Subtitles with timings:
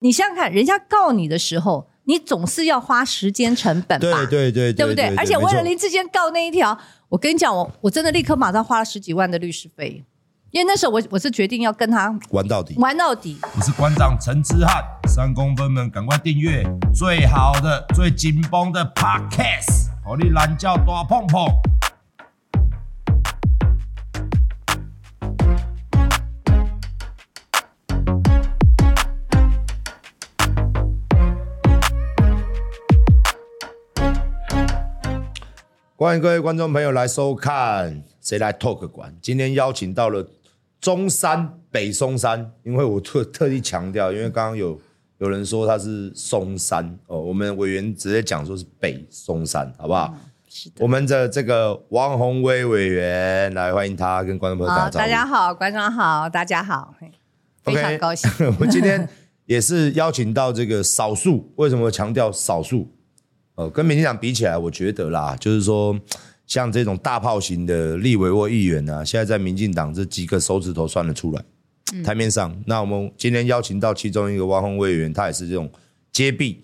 [0.00, 4.26] 你想想看，人家告你的时候，你总是要花时间成本吧？
[4.26, 5.14] 对对对，对不对？
[5.16, 6.78] 而且为了林志坚告那一条，
[7.08, 10.04] 我跟你讲，我我真的立刻马上花了十几万的律师费，
[10.52, 13.38] 因为那时候我我是决定要跟他玩到底，玩到底。
[13.56, 16.62] 我是馆长陈之汉，三公分们赶快订阅
[16.94, 21.44] 最好的、最紧绷的 Podcast，好你懒叫大碰碰。
[36.00, 39.10] 欢迎各位观众朋友来收看《谁来 Talk 馆》。
[39.20, 40.24] 今天邀请到了
[40.80, 44.80] 中山北松山，因为我特特地强调，因为刚刚有
[45.18, 50.14] 有人说他是松山哦，我们委员直接讲说是北松山，好不好？
[50.14, 50.76] 嗯、是的。
[50.78, 55.04] 我们的这个王宏威委员来欢迎他跟观众朋友打招呼。
[55.04, 56.94] 大家好，观众好，大家好，
[57.64, 58.30] 非常高兴。
[58.30, 59.08] Okay, 我们今天
[59.46, 62.88] 也是邀请到这个少数，为什么强调少数？
[63.58, 65.98] 呃，跟民进党比起来，我觉得啦，就是说，
[66.46, 71.44] 像这种大炮型的立委或议员呢、啊，现在在民进党这几个手指头算得出来。
[71.92, 75.68] 嗯、台面上，那我们今天邀请到其中一个汪峰委员，他也是这种
[76.12, 76.60] 接臂，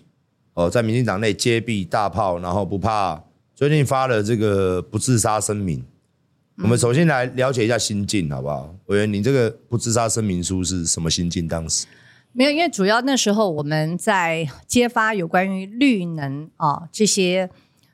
[0.53, 3.21] 哦、呃，在民进党内接臂大炮，然后不怕。
[3.53, 5.79] 最近发了这个不自杀声明。
[5.79, 8.73] 嗯、我们首先来了解一下心境，好不好？
[8.85, 11.45] 委员，你这个不自杀声明书是什么心境？
[11.45, 11.85] 当时？
[12.37, 17.49] 没有，因为主要那时候我们在揭发有关于绿能啊这些，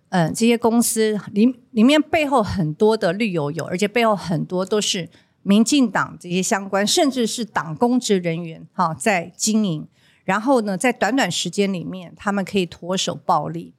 [0.10, 5.08] 嗯、呃，这些公司里里面背后很多的绿油油，而且背后很多都是
[5.44, 9.88] 民进党这些相关，甚至是党公职人员哈、在经营。
[10.24, 13.76] 然后呢，在短短时间里面，他们可以脱手暴利。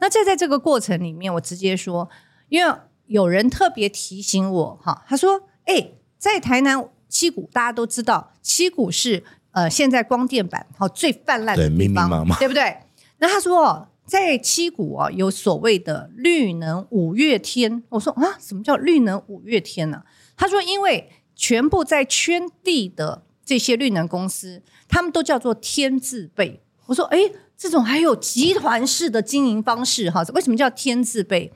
[0.00, 2.10] 那在在这个过程里面，我直接说，
[2.50, 2.74] 因为
[3.06, 12.76] 有人特别提醒我哈、他说：“哎，在台南七股，大家都知道七股是。”呃，现在光电板好最泛滥的地方，对，对不对？
[13.18, 17.84] 那他说在七股啊，有所谓的绿能五月天。
[17.90, 20.02] 我说啊，什么叫绿能五月天呢？
[20.36, 26.60] 他说，因为全部在圈地的这些绿能公司，他们都叫做天字辈。
[26.86, 27.18] 我说，哎，
[27.56, 30.24] 这种还有集团式的经营方式哈？
[30.34, 31.52] 为什么叫天字辈？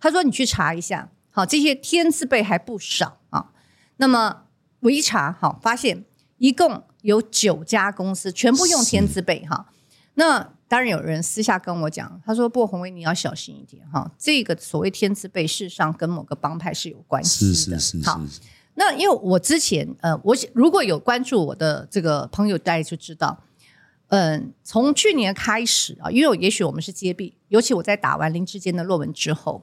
[0.00, 3.50] 他说，你去查一下，好，这些天字辈还不少啊。
[3.98, 4.44] 那么
[4.80, 6.06] 我一查，好，发现
[6.38, 6.84] 一共。
[7.02, 9.66] 有九家公司全部用天字辈哈，
[10.14, 18.08] 那当然有人私下跟我讲，他说：“不，红威你要小心一点哈，这个所谓天字辈，事实上跟某个帮派是有关系的。”是是是是。
[18.08, 18.20] 好，
[18.74, 23.44] 那因为我之前呃，我如果有关注我的这个朋友，大家就知道，
[24.08, 29.62] 嗯、呃，从去年开始啊，因为也许我们是接臂，尤其我在打完林志坚的论文之后，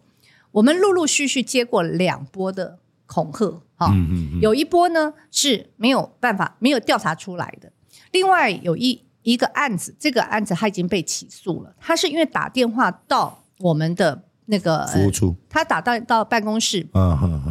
[0.52, 2.80] 我们陆陆续续接过两波的。
[3.12, 7.72] 恐吓，哈、哦，嗯嗯、有一波呢是没有办法没有调查出来的，
[8.12, 16.86] 另外有一一个案子，这个案子他已经被起诉了，他是因为打电话到我们的那个服务处，他打到到办公室，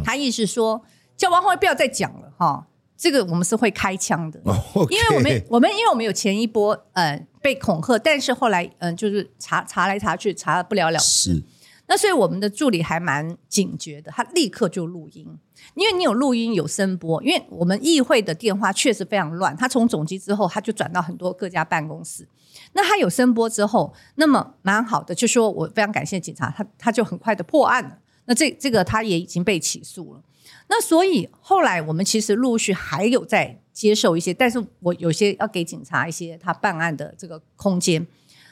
[0.05, 0.83] 他意思说
[1.17, 11.43] 叫王宏伟不要再讲了，哈、哦，这个我们是会开枪的，哦 okay、因为我们我们因为我们有前一波呃被恐吓，但是后来嗯、呃、就是查查来查去查不了了之。
[11.91, 15.25] 那所以我们的助理还蛮警觉的，他立刻就录音，
[15.73, 22.27] 因为你有录音有声波，因为我们议会的电话确实非常乱，他从总机之后他就转到很多各家办公室，
[22.73, 30.21] 那他有声波之后，那么蛮好的，就说我非常感谢警察，他他就很快的破案了，那这这个他也已经被起诉了，
[30.67, 38.05] 那所以后来我们其实陆续还有在接受一些，但是我有些要给警察一些他办案的这个空间，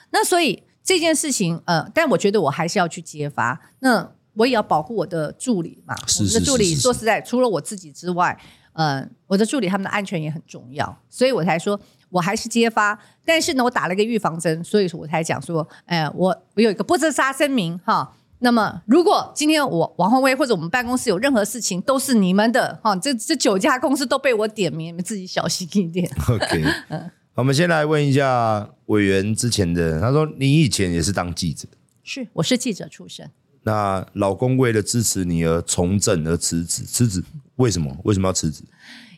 [0.10, 0.64] 那所以。
[0.88, 3.60] 这件事情，呃，但我觉得我还是要去揭发。
[3.80, 5.94] 那我也要保护我的助理嘛。
[6.08, 6.38] 是是是是是。
[6.38, 8.40] 我的助理说实在，除了我自己之外，
[8.72, 11.78] 呃，我的助理他们的安全也很重要，所以我才说
[12.10, 12.98] 我还是揭发。
[13.26, 18.14] 但是呢，我打了一个预防针，所以说我才讲说，哎、呃，我我有一个不自杀声明哈。
[18.40, 22.96] 那么，如果今天我王宏威或者我们办公室有任何事情，都是你们的哈。
[22.96, 26.10] 这这九家公司都被我点名，你们自己小心一点。
[26.30, 27.12] OK， 嗯。
[27.38, 31.68] 我们先来问一下委员之前的，他说你以前也是当记者，
[32.04, 33.30] 是，我是记者出身。
[33.62, 37.24] 那老公为了支持你而从政而辞职，辞职
[37.58, 37.96] 为什么？
[38.06, 38.64] 为什么要辞职？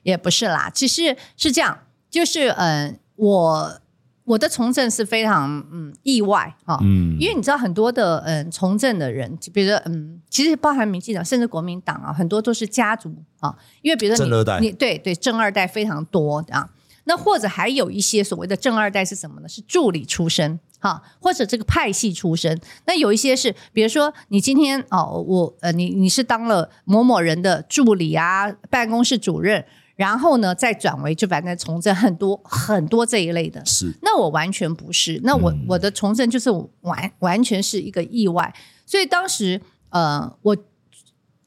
[0.03, 1.79] 也不是啦，其实是这样，
[2.09, 3.81] 就是嗯、呃，我
[4.25, 16.69] 我的从政是非常嗯意外哈，嗯，因为你知道很多的嗯从政的人，比如说嗯，其实包含民进党甚至国民党啊，很多都是家族啊，因为比如说你正二代，你对对正二代非常多啊。
[17.09, 19.49] 那或者还有一些所谓的正二代是什么呢？
[19.49, 22.61] 是助理出身，哈，或者这个派系出身。
[22.85, 29.65] 那有一些是，比如说你今天哦，我呃，你你是当了某某人的助理啊，办公室主任，
[29.95, 33.65] 然后呢再转为就反正从政很多很多这一类的。
[33.65, 36.51] 是，那我完全不是，那我、嗯、我的从政就是
[36.81, 38.53] 完完全是一个意外。
[38.85, 39.59] 所以当时
[39.89, 40.55] 呃，我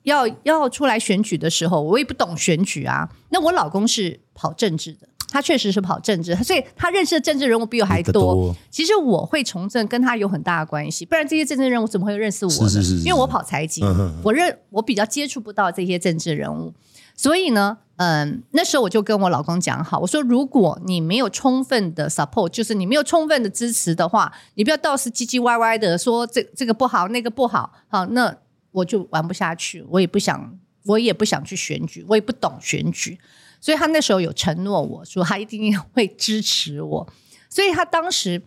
[0.03, 3.09] 要要出来选举的时候，我也不懂选举啊。
[3.31, 5.07] 那我老公是跑政治的。
[5.33, 8.13] 他确实是跑政治，所以他认识的政治人物比我还多。
[8.13, 12.69] 多其实我会从政跟他有很大的关系，不然这些政治人物怎么会认识我呢？
[12.69, 13.83] 是是是是，因为我跑财经，
[14.23, 16.75] 我认我比较接触不到这些政治人物，
[17.17, 28.37] 所以呢，嗯，那时候我就跟我老公讲好，我说如果你没有充分的 support，就是你没有充分的支持的话，你不要到时唧唧歪歪的说这这个不好那个不好，好，那
[28.73, 33.19] 我就玩不下去，我也不想，我也不想去选举，我也不懂选举。
[33.63, 37.09] 所以他那时候有承诺我说他一定会支持我，
[37.49, 38.43] 所以他当时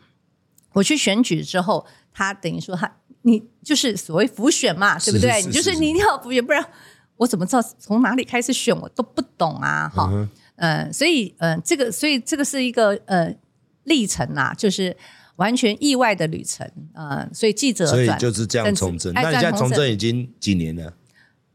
[0.74, 5.42] 我去选举之后，他等于说他你就是所谓浮选嘛，对不对？
[5.44, 6.64] 你就是你一定要浮选，不然
[7.16, 8.78] 我怎么知道从哪里开始选？
[8.78, 13.34] 我都不懂啊，哈，嗯，呃，所以呃，这个所以这个是一个呃
[13.86, 14.98] 历程啊，就是
[15.38, 19.14] 完全意外的旅程呃，所以记者所以就是这样从政。
[19.14, 20.94] 那你现在从政已经几年了？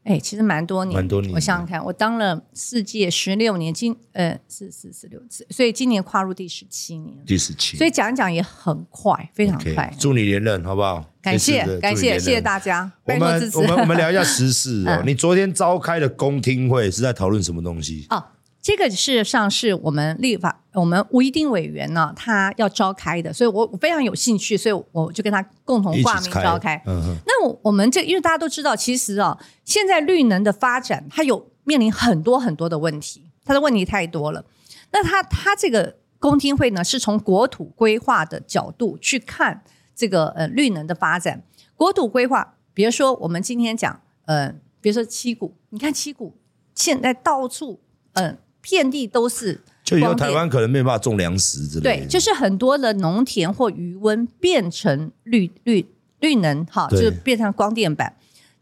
[0.02, 1.32] 哎，其实蛮多年，蛮多年。
[1.34, 7.16] 我想想看，我当了世界十六年，今呃是四十六次，所以今年跨入第十七年。
[7.26, 9.92] 第十七，所以讲一讲也很快，非常快。
[9.98, 11.04] 祝你连任，好不好？
[11.20, 15.02] 感谢感谢谢谢大家，我们我们我们聊一下时事哦。
[15.06, 18.06] 你昨天召开的公听会是在讨论什么东西？
[18.08, 18.24] 哦。
[18.62, 26.76] 这个事实上是我们立法，我们吴一丁委员呢，他要召开的，所以我我非常有兴趣，所以我就跟他共同挂名召开。
[26.84, 27.16] 嗯哼。
[27.24, 34.44] 那我我们这因为大家都知道，其实啊，现在绿能的发展，它有面临很多很多的问题，它的问题太多了。
[34.92, 39.64] 那他他这个公听会呢，是从国土规划的角度去看
[39.96, 41.42] 这个呃绿能的发展。
[41.76, 46.36] 国土规划，比如说我们今天讲呃，比如说七股，你看七股
[46.74, 47.80] 现在到处
[48.12, 48.26] 嗯。
[48.26, 52.04] 呃遍地都是，就以后台湾可能没办法种粮食之类的。
[52.04, 55.86] 对，就是很多的农田或余温变成绿绿
[56.20, 58.16] 绿能，哈，就是变成光电板。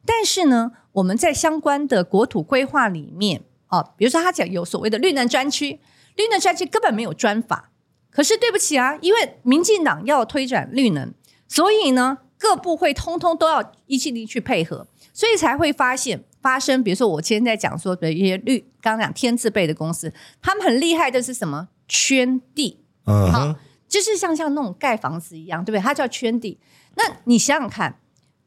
[0.05, 5.81] 但是呢，我们在相关的国土规划里面，啊，比如说他讲有所谓的绿能专区，
[6.17, 7.71] 绿能专区根本没有专法。
[8.11, 11.13] 可是对不起啊，因为民进党要推展绿能，
[11.47, 16.25] 所以呢，各部会通通都要一起力去配合，所以才会发现。
[16.41, 21.69] 发生，比如说我今天在讲说的一些绿，刚刚讲天字辈的公司，他们很厉害的是什么？
[21.89, 23.57] 圈地，嗯、uh，好、huh.，
[23.89, 25.83] 就是像像那种盖房子一样，对不对？
[25.83, 26.59] 它叫圈地。
[26.97, 27.99] 那你想想看，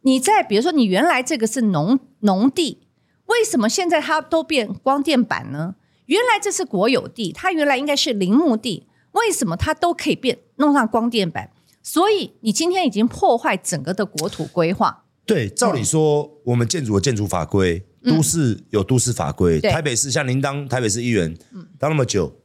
[0.02, 2.88] 你在比如说你原来这个是农农地，
[3.26, 5.76] 为什么现在它都变光电板呢？
[6.06, 11.50] 原来这是国有地，它原来应该是林木地，为什么它都可以变弄上光电板？
[11.82, 15.01] 所以你今天已经破坏整个的国土规划。
[15.26, 19.60] 对，照理说，嗯、我们建筑的建筑法规，都市有都市法规。
[19.60, 22.36] 嗯、台北市像您当台北市议员，嗯、当那么久，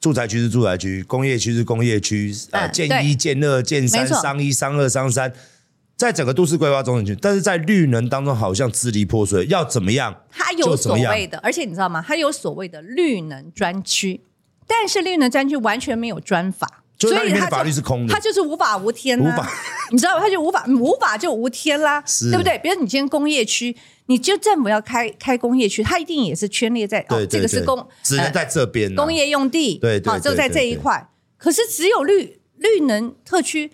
[0.00, 5.32] 住宅区是住宅区，工业区是工业区，啊、嗯，建一、建二、建三、商一、商二、商三，
[5.96, 10.24] 在整个都市规划中，但是在绿能当中好像支离破碎，要怎么样？
[10.30, 12.02] 它有所谓的，而且你知道吗？
[12.06, 14.22] 它有所谓的绿能专区，
[14.66, 16.81] 但是绿能专区完全没有专法。
[17.08, 19.36] 所以他法律是空的，他就是无法无天啊！
[19.36, 19.50] 法
[19.90, 20.20] 你知道吗？
[20.20, 22.58] 他就无法无法就无天啦，对不对？
[22.58, 23.76] 比如你今天工业区，
[24.06, 31.08] 你就政府要开开工业区，它一定也是圈列在对对对哦，这个是工只能在这边、呃、工业用地，对，对，对，对，对，就在这一块。
[31.36, 33.72] 可是只有绿绿能特区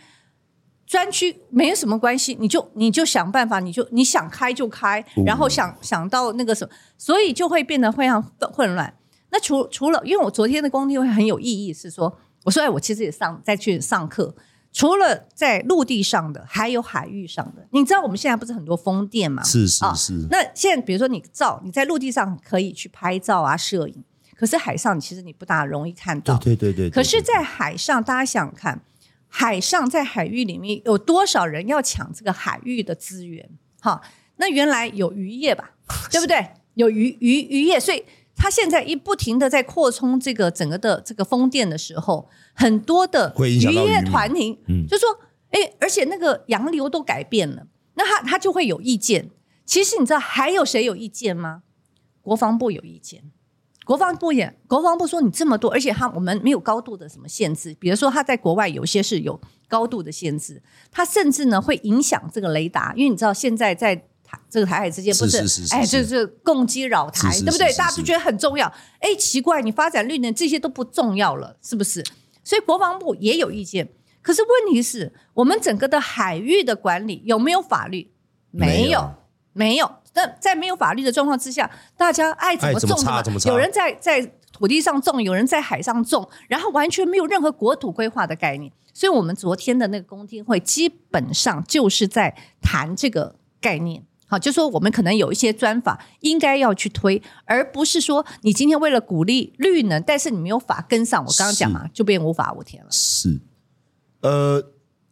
[0.87, 8.95] 专区没有什么关系，你就你就想办法，你就你想开就开，然后想想到那个什么，所以就会变得非常混乱。
[9.31, 12.19] 那除除了，因为我昨天的工地会很有意义，是说。
[12.45, 14.35] 我说，哎，我其实也上再去上课，
[14.73, 17.67] 除了在陆地上的，还有海域上的。
[17.73, 19.43] 你知道我们现在不是很多风电吗？
[19.43, 20.15] 是是是。
[20.15, 24.03] 哦，那现在比如说你照，你在陆地上可以去拍照啊、摄影，
[24.37, 26.37] 可是海上其实你不大容易看到。
[26.39, 26.95] 对对对，对，对。
[26.95, 28.81] 可是，在海上，大家想想看，
[29.29, 33.49] 海上在海域里面有多少人要抢这个海域的资源？
[33.81, 34.01] 哈，
[34.37, 35.73] 那原来有渔业吧，
[36.11, 36.51] 对不对？
[36.75, 38.05] 有渔渔渔业，所以。
[38.41, 44.57] 他现在一不停的在扩充这个整个的这个风电的时候，很多的渔业团体
[44.89, 45.09] 就说
[45.51, 49.31] ：“哎，而且那个洋流都改变了，那他他就会有意见。
[49.67, 51.65] 其实你知道还有谁有意见吗？
[52.23, 53.25] 国防部有意见，
[53.85, 64.05] 国防部也国防部说你这么多，而且他我们没有高度的什么限制，比如说他在国外有些是有高度的限制，他甚至呢会影响这个雷达，因为你知道现在在。”
[64.51, 67.73] 这个台海之间不是，哎，就是共击扰台，对不对？
[67.75, 68.67] 大家都觉得很重要。
[69.01, 72.05] 哎，奇怪，你发展绿能这些都不重要了，是不是？
[72.43, 73.89] 所以国防部也有意见。
[74.23, 78.11] 可是问题是我们整个的海域的管理有没有法律？
[78.51, 79.15] 没有，
[79.53, 79.91] 没有。
[80.15, 84.21] 那在没有法律的状况之下，大家爱怎么种怎么，怎么有人在在
[84.53, 88.73] 土地上种，有人在海上种，然后完全没有任何国土规划的概念。
[88.93, 94.03] 所以，我们昨天的那个公听会基本上就是在谈这个概念。
[94.31, 101.25] 好，就说我们可能有一些专法应该要去推，而不是说你今天为了鼓励绿能，但是你没有法跟上。
[101.25, 102.89] 我刚刚讲嘛，就变无法无天了。
[102.91, 103.41] 是，
[104.21, 104.63] 呃，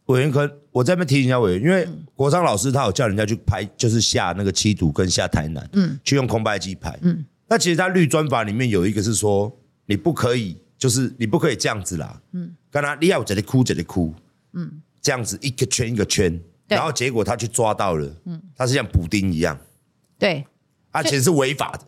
[0.05, 9.51] 委员可我在这边提醒一下委员，因为国昌老师他有叫人家去拍，就是下那个七堵跟下台南，嗯，去用空白机拍，嗯，那其实他绿专法里面有一个是说，
[9.87, 14.13] 你不可以，就是你不可以这样子啦，嗯，刚刚你要这里哭这里哭，
[14.53, 16.39] 嗯，这样子一个圈一个圈。
[16.67, 19.57] 然后结果他去抓到了，嗯，他是像补丁一样，
[20.19, 20.45] 对，
[20.91, 21.81] 而且是违法的，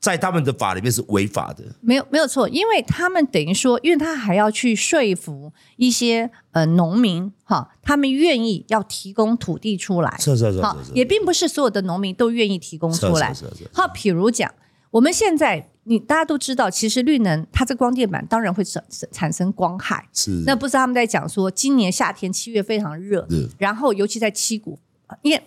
[0.00, 10.62] 在他们的法里面是违法的，没有没有错，因为他们等于说，因为他还要去说服一些呃农民哈，他们愿意要提供土地出来，是是是，
[10.94, 13.34] 也并不是所有的农民都愿意提供出来，
[13.72, 14.52] 好，譬如讲，
[14.90, 15.70] 我们现在。
[15.84, 20.08] 你大家都知道，其实绿能它这光电板当然会产产生光害。
[20.12, 20.42] 是。
[20.46, 23.26] 那不是他们在讲说，今年夏天七月非常热，
[23.58, 24.78] 然后尤其在七股，
[25.22, 25.42] 因为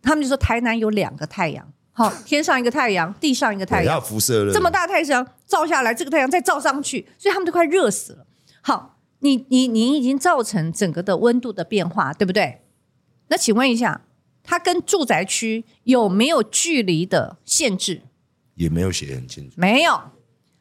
[0.00, 8.26] 他们就说台南有两个太阳，好，天上一个太阳，地上一个太阳，要辐射了，这么大太阳照下来，这个太阳再照上去，所以他们都快热死了。
[8.62, 12.60] 好，你你你已经造成整个的温度的变化，对不对？
[13.28, 14.02] 那请问一下，
[14.44, 18.02] 它跟住宅区有没有距离的限制？
[18.60, 19.98] 也没有写很清楚，没有，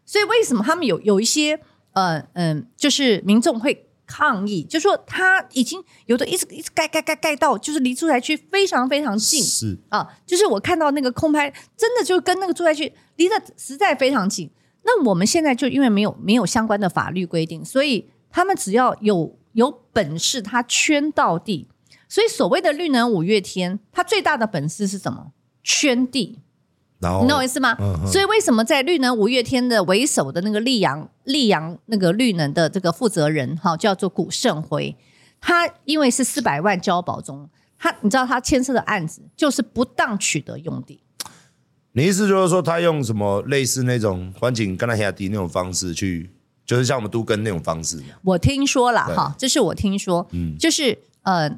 [0.05, 1.59] 所以为什么他们有有一些
[1.91, 14.49] 呃嗯、呃，就是民众会抗议，就说他已经有的一直一直盖盖盖盖到，就是离住宅区非常非常近，是啊，就是我看到那个空拍，真的就跟那个住宅区离得实在非常近。
[14.83, 21.67] 那我们现在就因为没有没有相关的法律规定，所以他们只要有有本事，他圈到地。
[22.07, 25.33] 所以所谓的绿能五月天，他最大的本事是什么？
[25.61, 26.39] 圈地。
[27.01, 27.77] 你懂我意思吗？
[27.79, 34.93] 嗯、所以为什么在绿能五月天的为首的那个溧阳溧阳那个绿能的这个负责人哈，叫做古胜辉，
[35.39, 41.01] 他因为是四百万交保中，他你知道他牵涉的案子就是不当取得用地。
[41.93, 46.29] 你意思就是说他用什么类似那种环境跟他下地那种方式去，
[46.65, 48.03] 就是像我们都跟那种方式？
[48.23, 51.49] 我听说了哈，这是我听说，嗯，就是呃。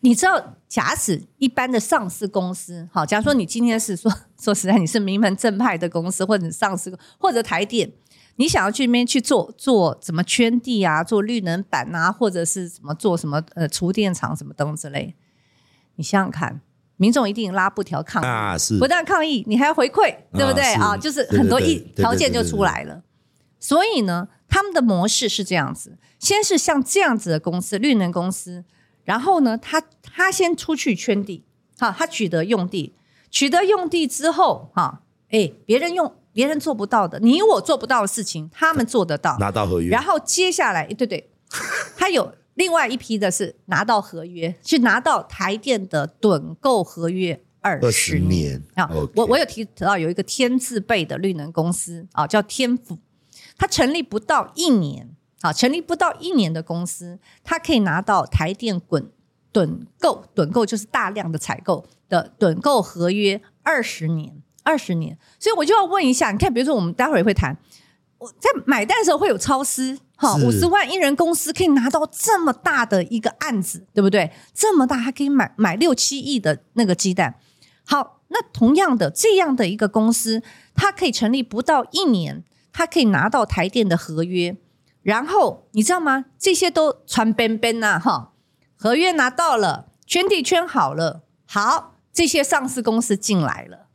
[0.00, 7.90] 你知道，假使一般的上市公司，好，假如说你今天是说 说实在，你是名门正派的公司，或者上市，或者台电，
[8.36, 15.16] 你想要去那边去做做什么圈地啊，做绿能板啊，或者是什么做什么呃厨电厂什么等之类，
[15.96, 16.60] 你想想看，
[16.96, 20.96] 民众一定拉布条抗议啊，是不但抗议，你还要回馈，对不对啊？
[20.96, 23.02] 就是很多一条件就出来了。
[23.58, 28.64] 所以呢，他们的模式是这样子：先是像这样子的公司，绿能公司。
[29.08, 31.42] 然后呢，他他先出去圈地，
[31.78, 32.92] 哈，他取得用地，
[33.30, 35.00] 取得用地之后，哈，
[35.30, 39.88] 哎，别人用别人做不到的，你我做不到的事情，他们做得到，拿到合约。
[39.88, 41.30] 然后接下来，对对，
[41.96, 48.90] 他有另外一批的是拿到合约，是拿到台电的趸购合约二十年啊。
[49.14, 52.98] 我我有提到有一个天字辈的绿能公司啊，叫天府，
[53.56, 55.14] 它成立不到一年。
[55.40, 59.10] 好，成立不到一年的公司，它可以拿到台电滚
[59.52, 65.16] 趸购，趸购就是大量的采购的趸购合约二十年，二十年。
[65.38, 67.56] 所以我就要问一下，你看，比如说我们待会儿会谈，
[68.18, 74.32] 我在买单的时候会有超思，哈，五十万一人公司可以拿到这么大的一个案子，对不对？
[74.52, 77.36] 这么大，还可以买买六七亿的那个鸡蛋。
[77.84, 80.42] 好，那同样的这样的一个公司，
[80.74, 82.42] 它可以成立不到一年，
[82.72, 84.56] 它可以拿到台电的合约。
[85.02, 86.26] 然后你知道吗？
[86.38, 88.32] 这些都传边边呐，哈，
[88.76, 93.86] 合约拿到了，圈地圈好了，好，这些上市公司进来了，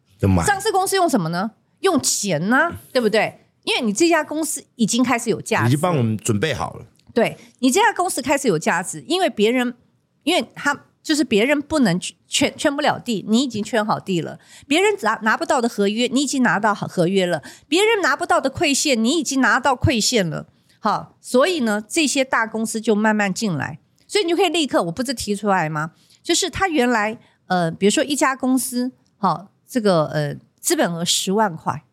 [0.43, 1.51] 上市公司用什么呢？
[1.81, 3.41] 用钱呢，对不对？
[3.63, 6.85] 因为你这家公司已经开始有价值，已经帮我们准备好了。
[7.13, 9.75] 对，你这家公司开始有价值，因为别人，
[10.23, 20.47] 因为他就是别人不能圈圈不了地，你已经圈好地了；别人拿拿不到的合约，你已经拿到合约了；别人拿不到的馈线，你已经拿到馈线了。
[20.83, 25.91] 好，所以呢，这些大公司就慢慢进来，所以你就可以立刻，我不是提出来吗？
[26.21, 31.85] 就是他原来呃，比如说一家公司，好，这个呃，资本额十万块，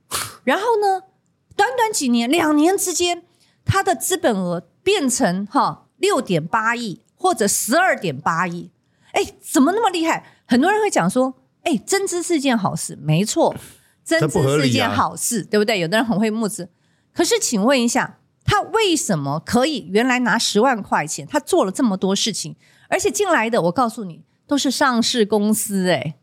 [0.42, 1.04] 然后呢，
[1.54, 3.22] 短短几年，两年之间，
[3.64, 8.72] 他的资本额变成哈六点八亿或者十二点八亿，
[9.12, 10.26] 哎，怎么那么厉害？
[10.48, 11.32] 很多人会讲说，
[11.62, 13.54] 哎，增资是件好事，没错，
[14.02, 15.78] 增资是件好事，对不对？
[15.78, 16.68] 有的人很会募资，
[17.14, 18.16] 可是请问一下。
[18.60, 21.26] 为什么可以原来拿十万块钱？
[21.26, 22.56] 他做了这么多事情，
[22.88, 26.14] 而且进来的，我告诉你，都是上市公司，诶，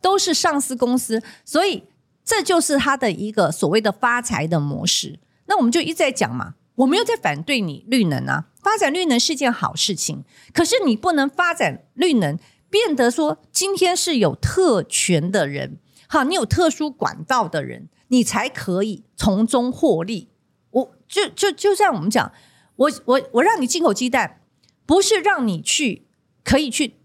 [0.00, 1.84] 都是上市公司，所以
[2.24, 5.18] 这就是他的一个所谓的发财的模式。
[5.46, 12.38] 那我们就一直在讲嘛，我没有在反对你绿能啊，发展绿能是件好事情，可是你不能发展绿能
[12.68, 15.78] 变得说今天是有特权的人，
[16.08, 20.28] 好，你有特殊管道的人，你才可以从中获利。
[20.76, 22.30] 我就就就像我们讲，
[22.76, 24.42] 我我我让你进口鸡蛋，
[24.84, 26.06] 不是让你去
[26.44, 26.96] 可以去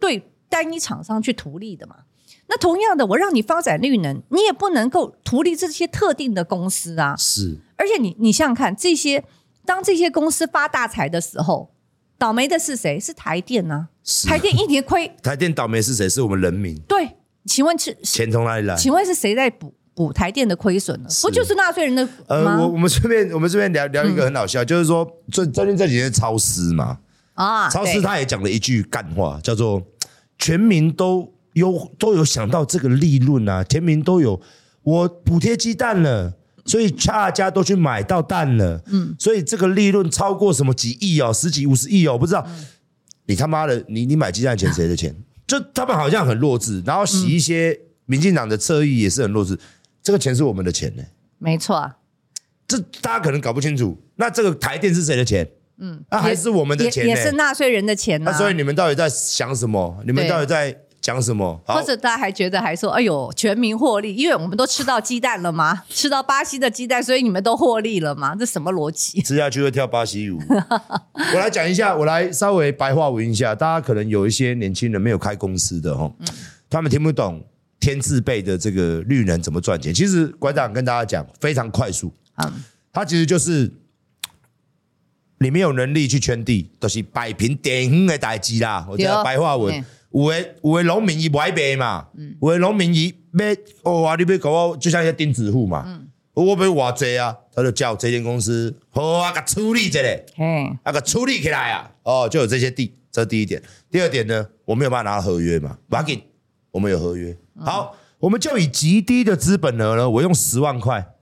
[0.00, 1.96] 对单一厂商去图利的嘛？
[2.48, 7.14] 那同样的，我让你发展绿能，你也不能够图利这些特定的公司啊。
[7.16, 9.24] 是，而且你你想想看，这些
[9.64, 11.72] 当这些公司发大财的时候，
[12.18, 12.98] 倒霉的是谁？
[12.98, 13.88] 是台电呢、啊？
[14.02, 16.08] 是台电一年亏，台电倒霉是谁？
[16.08, 16.76] 是我们人民。
[16.88, 18.74] 对，请问是钱从哪里来？
[18.74, 19.72] 请问是谁在补？
[19.94, 21.08] 补台电的亏损呢？
[21.22, 22.08] 不就是纳税人的？
[22.26, 26.98] 呃，我我们这边我们这边聊聊一个很好笑，嗯、就是说最最近这几天超市嘛
[27.34, 29.82] 啊，超市他也讲了一句干话，叫做
[30.38, 34.40] 全民都有都有想到这个利润啊，全民都有
[34.82, 42.66] 我补贴鸡蛋了，所以大家都去买到蛋了，嗯，所以这个利润超过什么几亿哦，十几五十亿哦，我不知道，嗯、
[43.26, 45.14] 你他妈的，你你买鸡蛋钱谁的钱？
[45.46, 49.58] 就他们好像很弱智，然后洗一些民进党的侧翼也是很弱智。
[50.02, 51.02] 这个钱是我们的钱呢，
[51.38, 51.96] 没错啊，
[52.66, 53.96] 这大家可能搞不清楚。
[54.16, 55.48] 那这个台电是谁的钱？
[55.78, 57.08] 嗯，那还是我们的钱呢？
[57.08, 58.30] 也是纳税人的钱呢。
[58.30, 60.02] 那所以你们到底在想什么？
[60.06, 61.58] 你们到底在讲什么？
[61.64, 65.84] 或者大家还觉得还说，哎呦，全民获利，因为我们都吃到鸡蛋了吗？
[65.88, 68.36] 吃到巴西的鸡蛋，所以你们都获利了吗？
[68.38, 69.20] 这什么逻辑？
[69.24, 70.38] 吃下去会跳巴西舞。
[71.34, 76.12] 我来讲一下，我来稍微白话文一下，大家可能有一些年轻人没有开公司的哈，
[76.68, 77.42] 他们听不懂。
[77.80, 79.92] 天字辈的这个绿能怎么赚钱？
[79.92, 82.52] 其实馆长跟大家讲非常快速，嗯，
[82.92, 83.72] 他其实就是
[85.38, 88.86] 你没有能力去圈地，都、就是摆平典型的代志啦。
[88.90, 89.82] 我讲白话文，
[90.12, 92.08] 有的有的农民伊不爱卖嘛，
[92.42, 93.46] 有的农民伊要
[93.90, 103.62] 哦啊，你别搞我，就像一些钉子户嘛，嗯，我不挖贼啊，他就叫这间公司好啊，给处理这里，嗯，啊个处理起来啊，哦，就有这些地，这是第一点。
[103.90, 106.20] 第二点呢，我没有办法拿到合约嘛，不要紧，
[106.72, 107.34] 我们有合约。
[107.62, 111.14] 好，我们就以极低的资本额呢，我用十万块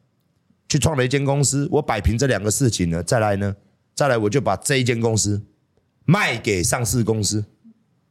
[0.68, 3.56] 去创了一间公司，我摆平这两个事情呢，再来呢，
[3.94, 5.42] 再来我就把这一间公司
[6.04, 7.44] 卖给上市公司，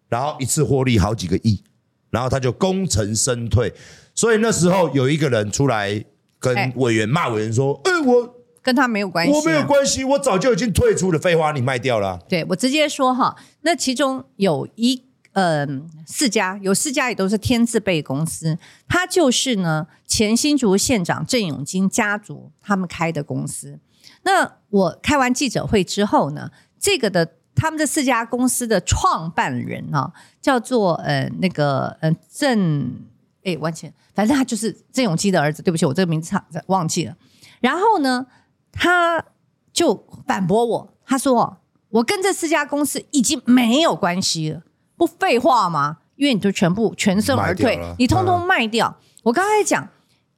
[0.10, 1.64] 然后一次获利好几个亿，
[2.10, 3.74] 然后他就功成身退。
[4.14, 6.04] 所以那时候有一个人出来
[6.40, 11.18] 跟委员骂委员说：“哎，我跟他没有关系，我没有关系，我早就已经退出了。
[11.20, 15.07] 废话，你卖掉了。”对，我直接说哈，那其中有一。
[15.40, 23.80] 嗯，四家有四家也都是天字辈公司，他就是呢前新竹县长郑永金家族他们开的公司。
[24.24, 32.96] 那我开完记者会之后呢，这个的他们这四家公司的创办人啊，叫做呃那个呃郑
[33.44, 35.62] 哎完全反正他就是郑永基的儿子。
[35.62, 37.16] 对不起，我这个名字差忘记了。
[37.60, 38.26] 然后呢，
[38.72, 39.24] 他
[39.72, 44.64] 就反驳我，他说我跟这四家公司已经没有关系了。
[44.98, 46.00] 不废话吗？
[46.16, 48.98] 因为你就全部全身而退，你通通卖掉。
[49.00, 49.88] 嗯、我刚才讲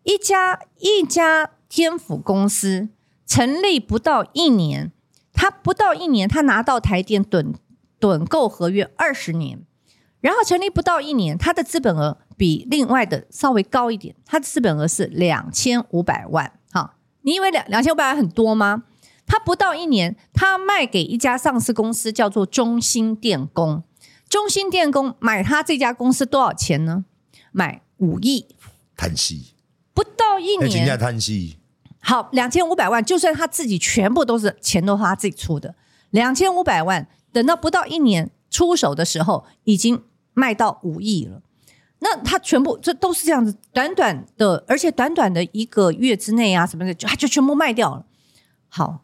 [0.04, 2.90] 一家一家天府公司
[3.26, 4.92] 成立不到一年，
[5.32, 7.54] 他不到一年，他拿到台电趸
[8.00, 9.62] 趸购合约二十年，
[10.20, 16.52] 然后成立不到一年，他的资本额比另外的稍微高一点，他的资本额是两千五百万。
[16.74, 18.84] 哈，你以为两两千五百万很多吗？
[19.26, 23.84] 他不到一年，他卖给一家上市公司，叫做中兴电工。
[24.30, 27.04] 中兴电工买他这家公司多少钱呢？
[27.52, 28.46] 买五亿，
[28.96, 29.56] 叹息，
[29.94, 31.58] 不到一年，人家叹息。
[32.00, 35.74] 好，两千五百万，就算他自己全部都是钱都是他自己出的，
[36.12, 40.04] 两千五百万，等到不到一年出手的时候，已经
[40.36, 41.42] 卖到五亿了。
[42.02, 48.06] 那他全部这都是这样子，短短的，而且短短的一个月之内啊，什么的，就他就全部卖掉了。
[48.68, 49.04] 好，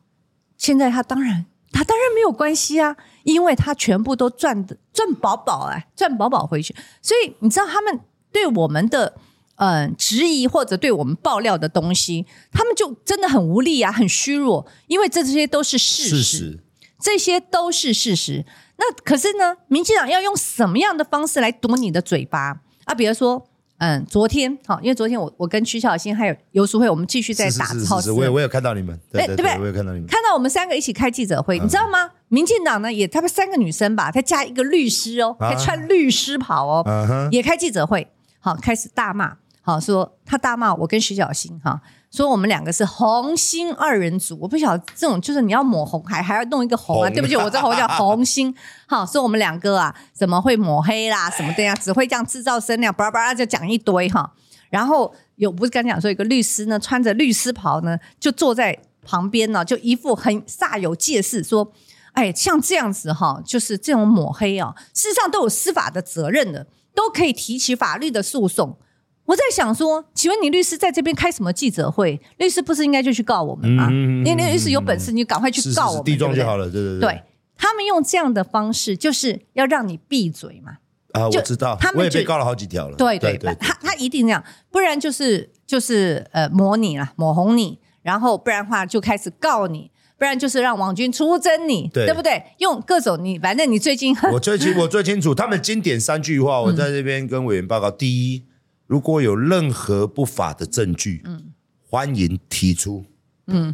[0.56, 1.48] 现在他当然。
[1.76, 6.74] 他当然没有关系啊，因为他全部都赚的赚饱饱哎，赚饱饱回去。
[7.02, 8.00] 所以你知道他们
[8.32, 9.18] 对我们的
[9.58, 16.60] 嗯、呃、质疑或者对我们爆料的东西，他们就真的很无力啊，很虚弱，因为这些都是事实，事实
[17.02, 18.46] 这些都是事实。
[18.78, 22.96] 那可是呢，民进党要用什么样的方式来堵你的嘴巴啊？
[22.96, 23.48] 比如说。
[23.78, 28.12] 嗯，昨天好，因为昨天我我跟曲小新还有游淑慧，我们继续在打是是是。
[28.12, 32.10] 我也我有看到你们，对对对，我有看到你们，看到我们三个一起开记者会，你知道吗？
[32.30, 38.08] 民进党呢也，他们三个女生吧，她加一个律师哦，还穿律师袍哦，也开记者会，
[38.40, 39.36] 好开始大骂。
[39.66, 44.38] 好说他大骂我跟徐小新哈，说我们两个是红星二人组。
[44.40, 47.08] 我不晓得这种就是你要抹红还还要弄一个红啊？
[47.08, 48.54] 红对不起，我这红叫红星。
[48.86, 51.30] 好说我们两个啊，怎么会抹黑啦？
[51.32, 51.74] 什么的呀？
[51.76, 54.32] 只会这样制造声量，巴拉巴拉就讲一堆哈。
[54.70, 61.74] 然后有不是刚讲说一个律师呢，穿着律师袍呢，就坐在旁边呢，就一副很煞有介事说。
[62.14, 68.78] 哎，像这样子哈，就是这种抹黑啊，事实上都有司法的责任的，都可以提起法律的诉讼。
[69.26, 72.20] 我在想说，请问你律师在这边开什么记者会？
[72.38, 73.90] 律师不是应该就去告我们吗？
[73.90, 76.70] 你律师有本事，你就赶快去告我们，地状就好了。
[76.70, 77.24] 对对对，对
[77.58, 80.78] 他们用这样的方式，就是要让你闭嘴嘛。
[81.14, 82.96] 啊，我知道，他们我也被告了好几条了。
[82.98, 89.92] 对对对，他他一定这样，不然就是就是呃抹你了，抹红你，然后不然的话就开始告你。
[90.18, 92.42] 不然就是让王军出征你，对，对不对？
[92.60, 98.46] 用各种你，反正你最近我最清我最清楚，他们经典三句话，我在这边跟委员报告：嗯、第一，
[98.88, 101.54] 如果有任何不法的证据，嗯，
[101.90, 103.04] 欢迎提出，
[103.48, 103.74] 嗯，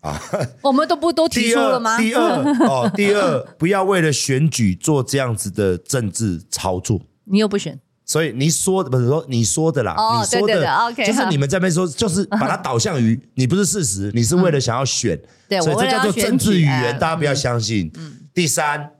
[0.00, 0.20] 啊，
[0.62, 1.98] 我们都不都提出了吗？
[1.98, 7.80] 第二，第二哦，第二， 不要为了选举做这样子的政治操作，你又不选。
[8.08, 17.90] 所以你说的不是说你说的啦，哦、你说的，对对对 okay, 就是你们这边说， 就是把它导向于你不是事实，你是为了想要选，嗯、对，所以这叫做政治语言，嗯、大家不要相信。
[17.96, 18.92] 嗯、第三，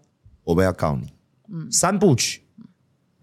[0.43, 1.07] 我们要告你，
[1.53, 2.41] 嗯，三部曲，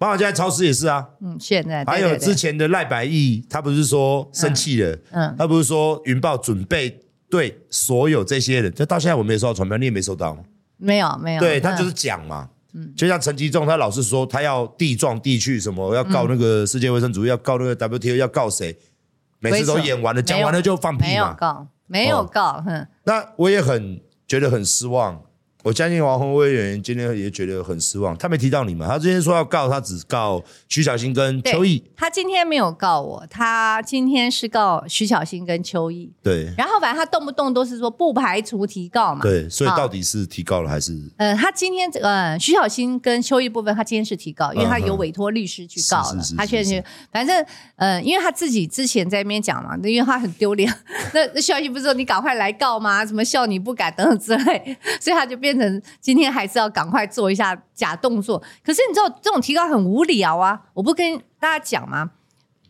[0.04, 10.44] 包括现在超市也是啊，嗯，现在还有之前的赖百亿，他不是说生气了，嗯，他不是说云豹准备对所有这些人，就到现在我没有收到传票，你也没收到吗？
[10.76, 12.50] 没有，没有，对他就是讲嘛。
[12.74, 18.78] 嗯，就像陈吉仲，他老是说他要地撞地去什么，要告那个世界卫生组织，要告那个 WTO，要告谁？
[19.39, 21.08] 每次都演完了，讲完了就放屁嘛。
[21.08, 22.62] 没有告，没有告。
[22.66, 25.22] 哼，那我也很觉得很失望。
[25.63, 28.86] 我相信王宏威委员今天也觉得很失望，他没提到你们？
[28.86, 31.82] 他之前说要告，他只告徐小新跟邱毅。
[31.95, 36.12] 他今天没有告我，他今天是告徐小新跟邱毅。
[36.21, 36.54] 对。
[36.58, 39.21] 然后反正他动不动都是说不排除提告嘛。
[39.21, 40.91] 对，所以到底是提告了还是？
[41.15, 46.21] 嗯、呃，他今天呃徐小新跟邱毅部分，他今天是提告，因为他有委托律师去告了。
[46.38, 47.45] 他确实，反正
[47.78, 50.69] 呃，因为他自己之前在那边讲嘛，因为他很丢脸。
[51.13, 53.06] 那那徐小新不是说你赶快来告吗？
[53.06, 55.53] 什么笑你不敢等等之类，所以他就变。
[55.54, 60.60] 变成今天还是要赶快做一下假动作，可是你知道这种提高很无聊啊！
[60.74, 62.12] 我不跟大家讲吗？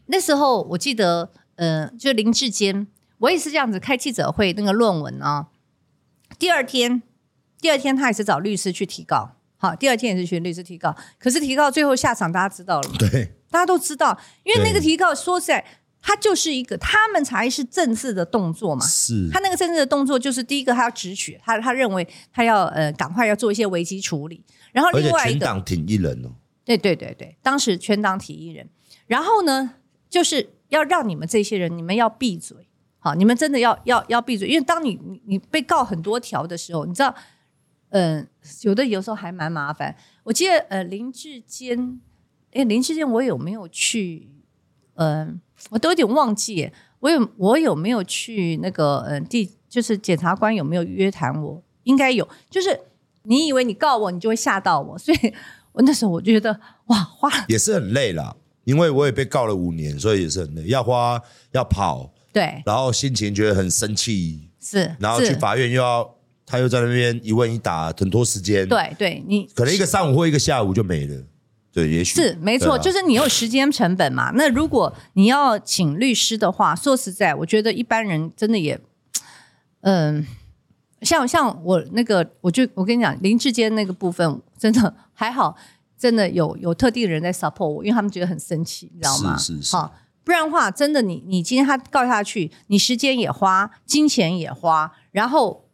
[0.07, 2.87] 那时候我记得，呃，就林志坚，
[3.19, 5.47] 我也是这样子开记者会，那个论文啊，
[6.37, 7.01] 第二天，
[7.61, 12.95] 第二天他也是找律师去提告，好，第二天也是选律师提告，可是提告最后下场大家知道了吗？
[12.99, 15.63] 对，大家都知道，因为那个提告说实在。
[16.05, 18.85] 他就是一个，他们才是政治的动作嘛。
[18.85, 24.43] 是，他那个政治的动作就是第一个，他要直取，他他认为他要呃赶快要做一些危机处理。
[24.73, 26.35] 然后另外一个，全党挺一人哦。
[26.65, 28.67] 对对对对，当时全党挺一人。
[29.07, 29.75] 然后呢，
[30.09, 32.57] 就是要让你们这些人，你们要闭嘴，
[32.99, 37.15] 好，你们真的要要要闭嘴，因为当你你你被告很多条的时候，你知道，
[37.91, 38.27] 嗯、呃，
[38.63, 39.95] 有的有时候还蛮麻烦。
[40.23, 42.01] 我记得呃林志坚，
[42.51, 44.29] 哎林志坚，我有没有去？
[44.95, 45.39] 嗯、呃。
[45.69, 51.61] 我都有点忘记，我有我有没有去那个嗯地，就是检察官有没有约谈我？
[51.83, 52.27] 应该有。
[52.49, 52.79] 就是
[53.23, 55.33] 你以为你告我，你就会吓到我，所以
[55.71, 61.21] 我那时候我就觉得哇花也是很累啦，因为我也被告了五年，所以也是很累，要花
[61.51, 71.23] 要跑，对，然后心情觉得很生气，是，然后去法院又要他又在那边一问一答，很多时间，对对，你可能一个上午或一个下午就没了。
[71.73, 74.31] 对，也许是没错，啊、就是你有时间成本嘛。
[74.35, 78.79] 那如果你要请律师的话，说实在，我觉得一般人真的也，
[79.81, 80.25] 嗯、呃，
[81.01, 85.57] 像像我那个，我就我跟你讲，林志坚那个部分真的还好，
[85.97, 89.35] 真的有有特定人在 support 我，因为他们觉得很生气，你知道吗？
[89.35, 89.75] 是是是。
[89.75, 95.67] 好，不然的话，真的你你今天他告下去，你时间也花，金钱也花，然后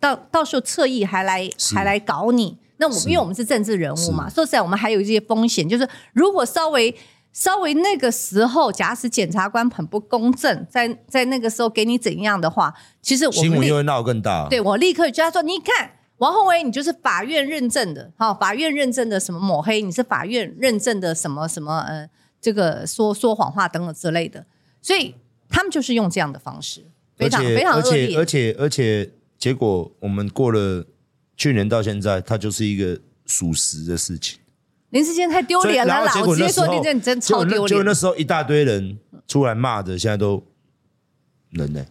[0.00, 2.56] 到到时候侧翼还来还来搞你。
[2.82, 6.92] 那我们因为我们是政治人物嘛，说实在，我们还有一些风险，就是如果稍微
[7.32, 14.48] 稍微那个时候，假使检察官很不公正，在在那个时候给你怎样的话，其实我新闻又会闹更大。
[14.50, 22.08] 对，我立刻就要说，你看王鸿薇，你就是法院认证的，好，法院认证的什么抹黑，你是法院认证的什么什么呃，
[22.40, 24.44] 这个说说谎话等等之类的，
[24.80, 25.14] 所以
[25.48, 26.84] 他们就是用这样的方式，
[27.16, 30.84] 非常非常恶劣，而且而且而且结果我们过了。
[31.42, 34.38] 去年到现在，它就是一个属实的事情。
[34.90, 36.12] 林智坚太丢脸了啦！
[36.24, 37.80] 我直接说，林智坚你真超丢脸。
[37.80, 40.40] 就那时候一大堆人出来骂的，现在都
[41.50, 41.84] 人呢？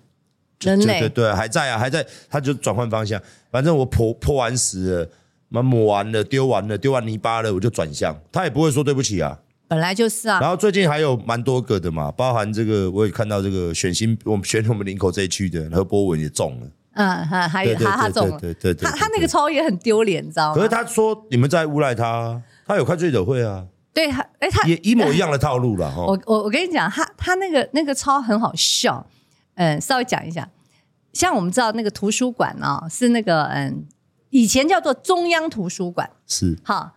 [0.61, 0.85] 人呢？
[0.85, 2.07] 对对，还在啊，还在。
[2.29, 5.09] 他就转换方向，反正我泼泼完屎
[5.49, 8.17] 了，抹完了，丢完了，丢完泥巴了，我就转向。
[8.31, 9.37] 他也不会说对不起啊。
[9.67, 10.39] 本来就是啊。
[10.39, 16.67] 然后最近还有蛮多个的嘛，包含这个我也看到这个选新，我们选我们林口这一区的何博文也中了。
[16.93, 20.55] 嗯，还还有他他中了，对对对，他他那个超也很丢脸，你知道吗？
[20.55, 23.65] 可是他说你们在诬赖他，他有开记者会啊。
[23.93, 26.01] 对，他哎他也一模 一样的套路了哈。
[26.01, 29.05] 我我我跟你讲，他他那个那个超很好笑，
[29.55, 30.49] 嗯，稍微讲一下。
[31.13, 33.85] 像我们知道那个图书馆啊、哦，是那个嗯，
[34.29, 36.91] 以前叫做中央图书馆，是好，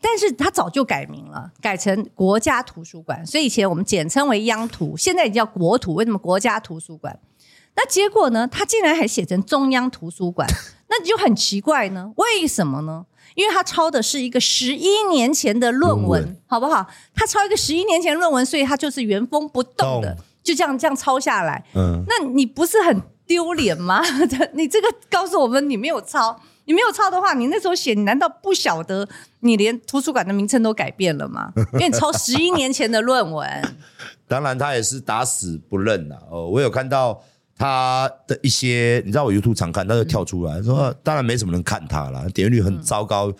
[0.00, 5.92] 但是他早就改名了，改成国家图书馆，所以以前我们简称为央图，现在已经叫国图。
[5.92, 7.18] 为什么国家图书馆？
[7.74, 8.46] 那结果呢？
[8.46, 10.46] 他竟然还写成中央图书馆，
[10.88, 12.12] 那就很奇怪呢？
[12.16, 13.06] 为什么呢？
[13.34, 16.86] 因为他抄的是一个十一年前的论文，论文好不好？
[17.14, 21.64] 他抄一个十一年前论文，所以他就是原封不动的，动就这样这样抄下来。
[21.74, 23.00] 嗯，那你不是很？
[23.30, 24.02] 丢脸吗？
[24.54, 31.52] 你这个告诉我们，你没有抄，你没有抄的话，你那时候写，你难道不晓得你连图书馆的名称都改变了吗？
[31.74, 33.76] 因为你抄十一年前的论文。
[34.26, 36.16] 当然，他也是打死不认呐。
[36.28, 37.22] 哦，我有看到
[37.60, 43.30] 他的一些，你知道我 YouTube 常看，他就跳出来说，当然没什么人看他了，点击率很糟糕，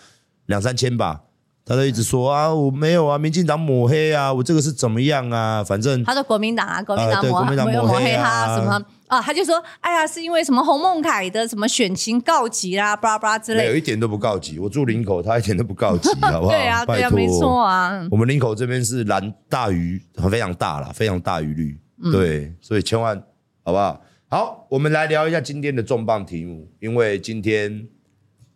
[0.45, 1.23] 两三千吧。
[1.65, 5.65] 他就一直说啊，我没有啊，民进党抹黑啊，我这个是怎么样啊？
[5.65, 9.23] 反正他说国民党啊，国民党抹、呃、抹，抹黑他什么啊？
[9.23, 13.65] 他就说，哎呀，是因为什么洪孟凯的什么选情告急啦，巴拉巴拉之类的。
[13.65, 16.49] 没有一点都不告急，我住林口，他一点都不告急，好不好？
[16.53, 18.07] 对啊，对啊，没错啊。
[18.11, 19.99] 我们林口这边是蓝大于
[20.31, 23.17] 非常大了，非常大于绿，嗯、对，所以千万
[23.65, 24.01] 好不好？
[24.33, 27.89] 好，我们来聊一下今天的重磅题目，因为今天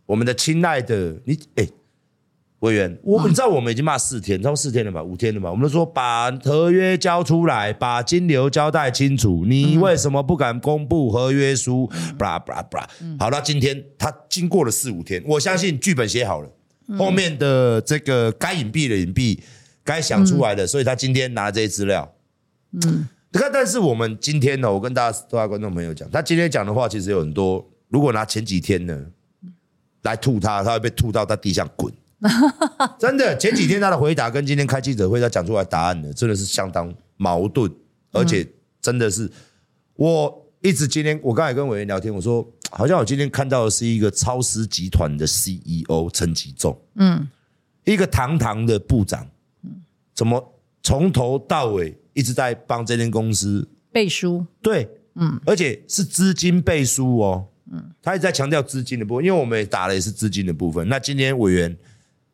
[0.07, 1.69] 我们的亲爱的你，哎。
[2.61, 5.03] 委员，我你知道我们已经骂四天，超过四天了吧？
[5.03, 5.51] 五天了吧？
[5.51, 9.45] 我们都说把合约交出来，把金流交代清楚。
[9.45, 11.87] 你为什么不敢公布合约书？
[12.17, 12.89] 布拉布拉布拉。
[13.19, 16.49] 好了，今天他经过了四五天，我相信剧本写好了，
[16.97, 19.39] 后面的这个该隐蔽的隐蔽，
[19.83, 22.15] 该想出来的，所以他今天拿这些资料。
[22.73, 27.69] 嗯，你看，但是我们今天呢，我跟大家各位观众朋友讲，他今天讲的话其实有很多。
[27.89, 29.07] 如果拿前几天呢
[30.03, 31.93] 来吐他，他会被吐到他地上滚。
[32.97, 37.69] 真的，前几天他的回答跟今天开记者会他讲出来答案呢，真的是相当矛盾，
[38.13, 38.47] 而且
[38.81, 39.29] 真的是，
[39.97, 47.29] 我一直今天我刚才跟委员聊天，我说好像我今天看到的是一个超思集团的 CEO 陈吉仲，嗯，
[47.83, 49.27] 一个堂堂的部长，
[50.15, 54.47] 怎么从头到尾一直在帮这间公司背书？
[54.63, 60.89] 对，嗯，而且是资金背书哦，嗯，他一直在强调资金的部分，因为我们也打的也是资金的部分。
[60.89, 61.77] 那今天委员。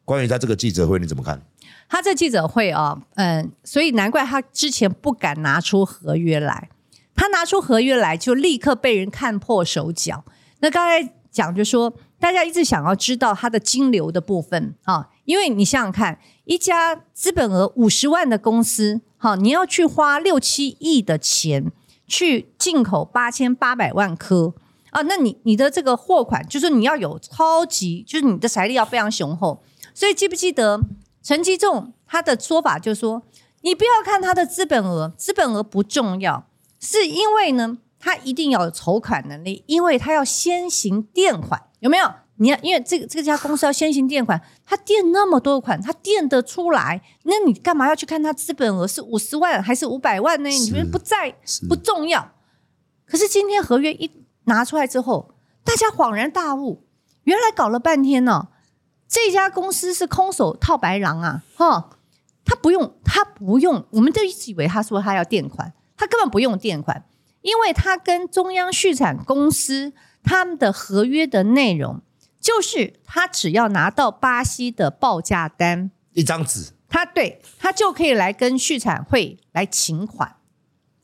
[0.02, 1.40] 关于他这个记者会，你怎么看？
[1.88, 6.68] 他这记者会啊、哦，嗯，所以难怪他之前不敢拿出合约来。
[7.14, 10.24] 他拿出合约来，就立刻被人看破手脚。
[10.58, 21.70] 那刚才讲就说，大家一直想要知道他的金流的部分啊，因为你想想看，一家资本额五十万的公司，好，你要去花六七亿的钱
[22.08, 24.52] 去进口八千八百万颗
[24.90, 29.62] 啊，那你你的这个货款，就是你要有超级，就是你的财力要非常雄厚。
[29.94, 30.80] 所以记不记得
[31.22, 33.22] 陈其仲他的说法，就是说
[33.60, 36.48] 你不要看他的资本额，资本额不重要，
[36.80, 42.12] 是因为呢，他一定要有筹款能力，因为他要先行垫款，有没有？
[42.40, 50.48] 你要因为这个这家公司要先行垫款，他垫那么多款，他垫得出来，那你干嘛要去看他资本额是五十万还是五百万呢？
[50.48, 51.36] 你觉得不在
[51.68, 52.32] 不重要。
[53.04, 54.10] 可是今天合约一
[54.44, 56.86] 拿出来之后，大家恍然大悟，
[57.24, 58.48] 原来搞了半天呢、哦。
[59.06, 61.42] 这家公司是空手套白狼啊！
[61.56, 61.90] 哈，
[62.44, 67.04] 他不用，他不用，我们就一直以为他说他要垫款，他根本不用垫款，
[67.42, 72.00] 因为他跟中央畜产公司他们的合约的内容，
[72.40, 75.90] 就是他只要拿到巴西的报价单。
[76.12, 80.36] 一张纸，他对他就可以来跟畜产会来请款，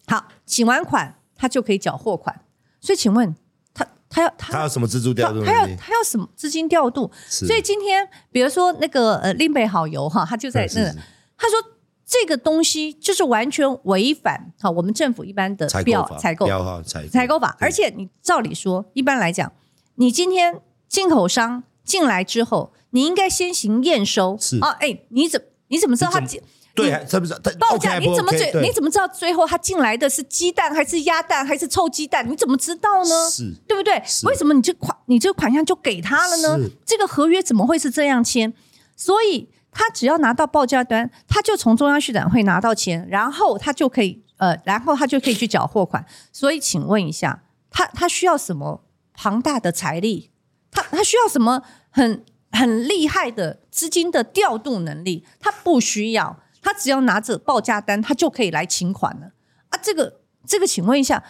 [0.06, 2.40] 好，请完款他就可以缴货款，
[2.80, 3.36] 所以请问。
[3.78, 5.44] 他他要他，他要什么资助调度？
[5.44, 7.12] 他要他要什么资金调度？
[7.28, 10.90] 所以今天比如说那个呃林北好油哈，他就在那个
[11.36, 11.58] 他说
[12.06, 19.52] 这个东西就是完全违反哈我们政府一般的标采购标采采购法，而且你照理说一般来讲，
[19.96, 26.40] 你今天进口商进来之后，你应该先行验收是啊，哎，你怎你怎么知道他进？
[26.74, 27.98] 对，是不是报价？
[27.98, 28.52] 你怎么最？
[28.60, 32.30] 你怎么知道最后他进来的是鸡蛋还是鸭蛋还是臭鸡蛋？
[32.30, 33.30] 你怎么知道呢？
[33.30, 33.94] 是，对不对？
[34.24, 36.68] 为什么你这款你这个款项就给他了呢？
[36.84, 38.52] 这个合约怎么会是这样签？
[38.94, 46.04] 所以他只要拿到报价单，他就从中央畜展会拿到钱，然后他就可以呃，然后他就可以去缴货款。
[46.30, 50.30] 所以请问一下，他他需要什么庞大的财力？
[50.70, 55.24] 他他需要什么很很厉害的资金的调度能力？
[55.38, 56.40] 他不需要。
[56.62, 59.30] 他只要拿着报价单，他就可以来请款了
[59.68, 59.78] 啊！
[59.80, 61.22] 这个这个，请问一下，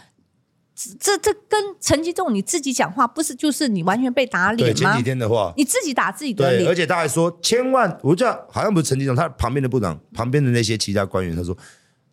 [0.98, 4.74] 这这跟陈吉仲你自己讲话，不是就是你完全被打脸吗？
[4.74, 11.54] 对，前几天的话，你自己打自己的脸，对，而且他还说，千万，我这好像不是陈吉仲，他旁边的部长，旁边的那些其他官员，他说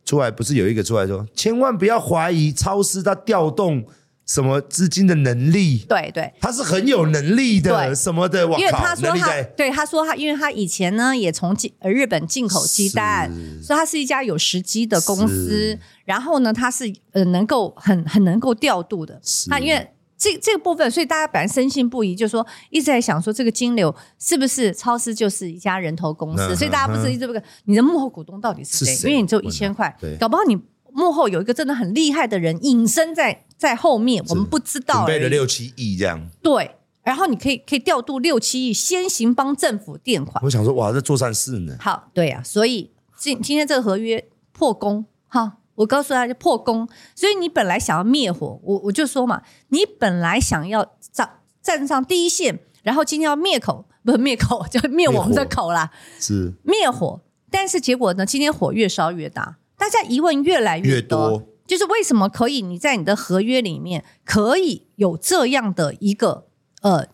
[0.04, 3.86] 出来不是有一个出来说，千万不要怀疑超市他调动。
[4.26, 5.80] 什么资金的能力？
[5.90, 8.44] 对对，他是很有能力的，什么的？
[8.58, 13.30] 因为他说他对他说他，因为他以前呢也从进呃日本进口鸡蛋，
[13.62, 15.78] 所以他是一家有时机的公司。
[16.06, 19.22] 然后呢，他是呃能够很很能够调度的。
[19.50, 26.44] 他因为这这个部分，所以大家本来深信不疑，就说一直在想说这个金流是不是超市就是一家人头公司？
[26.44, 28.94] 嗯、所以大家不是一直不个你的幕后股东到底是谁？
[28.94, 30.58] 是谁因为你只有一千块，搞不好你
[30.94, 33.46] 幕后有一个真的很厉害的人隐身在。
[33.64, 36.30] 在后面，我们不知道准备了六七亿这样。
[36.42, 40.44] 对，然后你可以可以调度六七亿，先行帮政府垫款。
[40.44, 41.78] 我想说，哇，这做善事呢。
[41.80, 46.90] 好，对呀、啊，所以今今天这个合约破功，哈，我告诉大家破功。
[47.16, 55.90] 所以你本来想要灭火，我我就说嘛，你本来想要站站上第一线，然后今天要灭口，不是灭口， 就灭我们的口啦。
[56.20, 58.26] 是灭火，但是结果呢？
[58.26, 61.32] 今天火越烧越大，大家疑问越来越多。
[61.32, 66.48] 越多就是为什么可以你在你的合约里面可以有这样的一个
[66.82, 67.08] 呃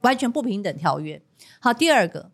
[0.00, 1.22] 完全不平等条约？
[1.60, 2.32] 好，第二个，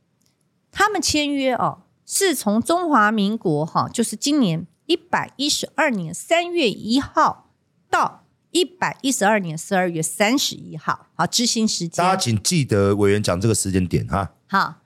[0.72, 7.50] 他们签约哦，是从中华民国哈，就是今年一百一十二年三月一号
[7.90, 12.02] 到一百一十二年十二月三十一号，好，执行时间。
[12.02, 14.32] 大家请记得委员讲这个时间点哈。
[14.46, 14.76] 好，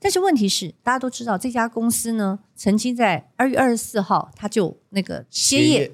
[0.00, 5.92] 但是问题是，大家都知道这家公司呢，曾经在二月二十四号他就那个歇业。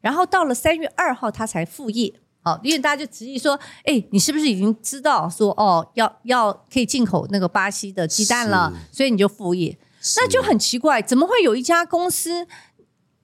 [0.00, 2.14] 然后到了三月二号，他才复业。
[2.40, 8.72] 好，因为大家就质疑说：“哎，你是不是已经知道说哦，要要可以进口那个巴西的鸡蛋了？
[8.92, 9.76] 所以你就复业？
[10.16, 12.46] 那就很奇怪，怎么会有一家公司，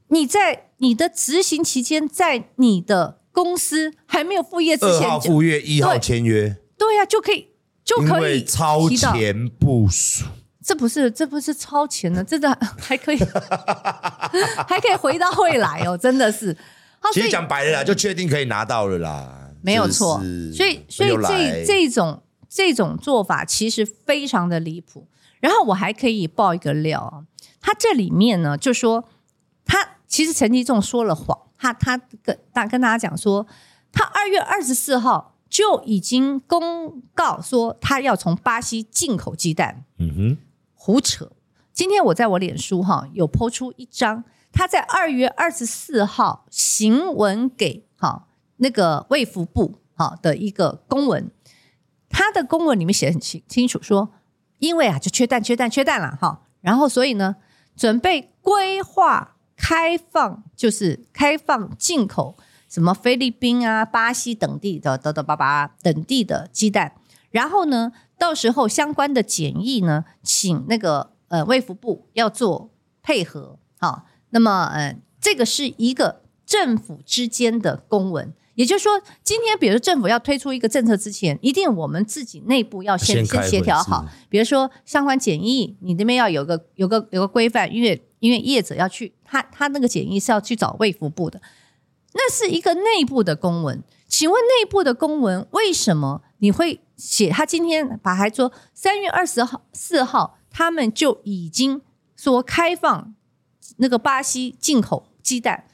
[0.08, 6.56] 你在你的执行期间，在你的公司还没有复业之前，二号复业，一号签约？
[6.76, 7.50] 对呀、啊，就可以
[7.84, 10.24] 就可以超前部署。”
[10.64, 12.48] 这不是，这不是超前的，真的
[12.80, 13.18] 还可以，
[14.66, 16.56] 还可以回到未来哦，真的是。
[17.12, 20.22] 其实讲白了啦，就确定可以拿到了啦，没有错。
[20.56, 25.06] 所以，所以这这种这种做法其实非常的离谱。
[25.40, 27.28] 然后我还可以爆一个料啊，
[27.60, 29.06] 他这里面呢就说，
[29.66, 33.46] 他其实陈吉仲说了谎，他他跟大跟大家讲说，
[33.92, 39.84] 他二月二十四号就已经公告说他要从巴西进口鸡蛋。
[39.98, 40.38] 嗯哼。
[40.84, 41.32] 胡扯！
[41.72, 48.26] 今天我在我脸书哈有 po 出一张，他在二月二十四号行文给哈
[48.58, 51.30] 那个卫福部哈的一个公文，
[52.10, 54.12] 他的公文里面写得很清清楚说，
[54.58, 57.36] 因为啊就缺蛋缺蛋缺蛋了哈，然后所以呢
[57.74, 62.36] 准备规划开放，就是开放进口
[62.68, 66.92] 什么菲律宾啊、巴西等地的得得巴巴等地的鸡蛋，
[67.34, 67.92] 然后呢。
[68.16, 72.70] 到时候相关的检疫呢，请那个呃卫福部要做
[73.02, 91.42] 配合，好，那么呃这个是一个政府之间的公文，也就是说，今天比如说政府要推出一个政策之前，一定我们自己内部要先先协调好，比如说相关检疫，你那边要有个有个有个规范，因为因为业者要去，他他那个检疫是要去找卫福部的，
[92.12, 96.80] 那是一个内部的公文，请问内部的公文为什么你会？
[96.96, 101.82] 写他今天把还说三月二十号四号，他们就已经
[102.16, 103.14] 说开放
[103.78, 105.66] 那个巴西进口鸡蛋，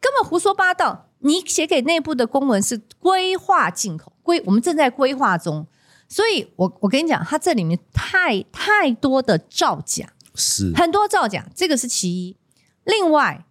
[0.00, 1.06] 根本胡说八道。
[1.20, 5.66] 你写给内部的公文是规划进口，规我们正在规划中，
[6.08, 12.36] 所以我我跟你讲，他这里面太太多的造假，是很多造假，这个是其一。
[12.84, 13.44] 另外，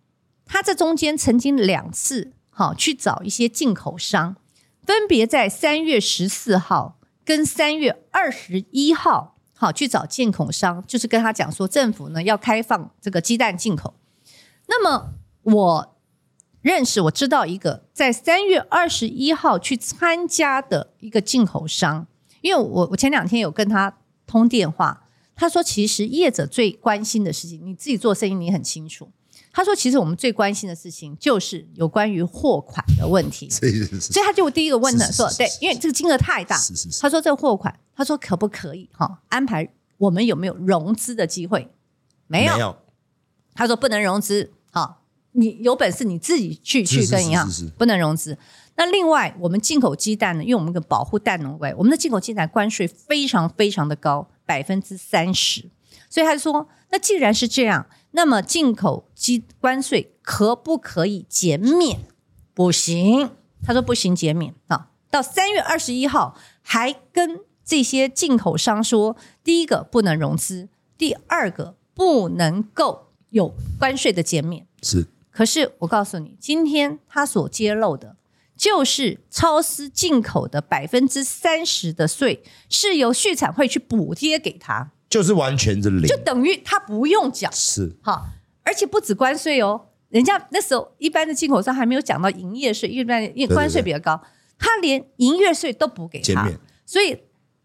[0.45, 4.37] 他这中间曾经两次好去找一些进口商，
[4.85, 6.96] 分别在三月十四号。
[7.27, 13.95] 跟三月二十一号，好去找进口商，就是跟他讲说，政府呢要开放这个鸡蛋进口。
[14.67, 15.97] 那么我
[16.61, 22.07] 认识我知道一个在三月二十一号去参加的一个进口商，
[22.39, 29.11] 因为我我前两天有跟他通电话，他说其实业者最关心的事情，你自己做生意你很清楚。
[29.57, 36.55] 他说：“其实我们最关心的事情就是有关于货款的问题， 所以他就第一个问他说：‘对，因为这个金额太大。’
[37.01, 41.71] 他说：‘这个货款，他说可不可以哈安排我们有没有融资的机会？
[42.27, 42.77] 没有。
[43.55, 45.01] 他说不能融资，好，
[45.31, 47.49] 你有本事你自己去去跟银行，
[47.79, 48.37] 不能融资。
[48.75, 55.65] 那另外，我们进口鸡蛋呢，因为我们个保护蛋农会，我们的进口鸡蛋关税非常非常的高，百分之三十。
[56.07, 61.99] 所以他就说，那既然是这样。”那么进口机关税可不可以减免？
[62.53, 63.31] 不行，
[63.63, 64.89] 他说不行减免啊。
[65.09, 74.65] 到三月二十一号，还跟这些进口商说，第一个不能融资，第二个不能够有关税的减免。
[74.81, 78.15] 是，可是我告诉你，今天他所揭露的，
[78.55, 87.49] 就是超丝进口的百分之三十的税是由畜产会去补贴给他，就是完全的零，就等于他不用缴。
[87.51, 88.27] 是，好，
[88.63, 94.21] 而且不止关税哦，人家那时候一般的进口商还没有讲到营业税，因为因为关税比较高。
[94.59, 96.49] 他连营业税都补给他，
[96.85, 97.15] 所以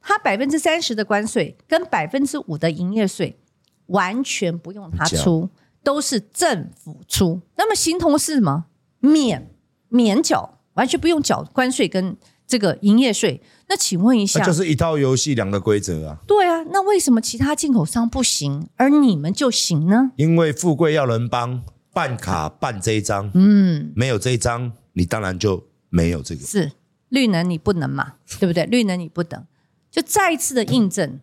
[0.00, 3.38] 他百分之三十的关税跟百分之五的营业税
[3.86, 5.48] 完全不用他出，
[5.82, 7.40] 都是政府出。
[7.56, 8.66] 那么形同是什么？
[9.00, 9.50] 免
[9.88, 12.16] 免缴，完全不用缴关税跟
[12.46, 13.42] 这个营业税。
[13.72, 16.18] 那请问一下，那就是一套游戏两个规则啊？
[16.26, 20.12] 对啊，那为什么其他进口商不行，而你们就行呢？
[20.16, 26.72] 因为富贵要人帮，办卡办这一张，嗯，没有这一张，你当然就没有这个是。
[27.08, 28.66] 绿能你不能嘛，对不对？
[28.66, 29.42] 绿能你不等，
[29.90, 31.20] 就再一次的印证，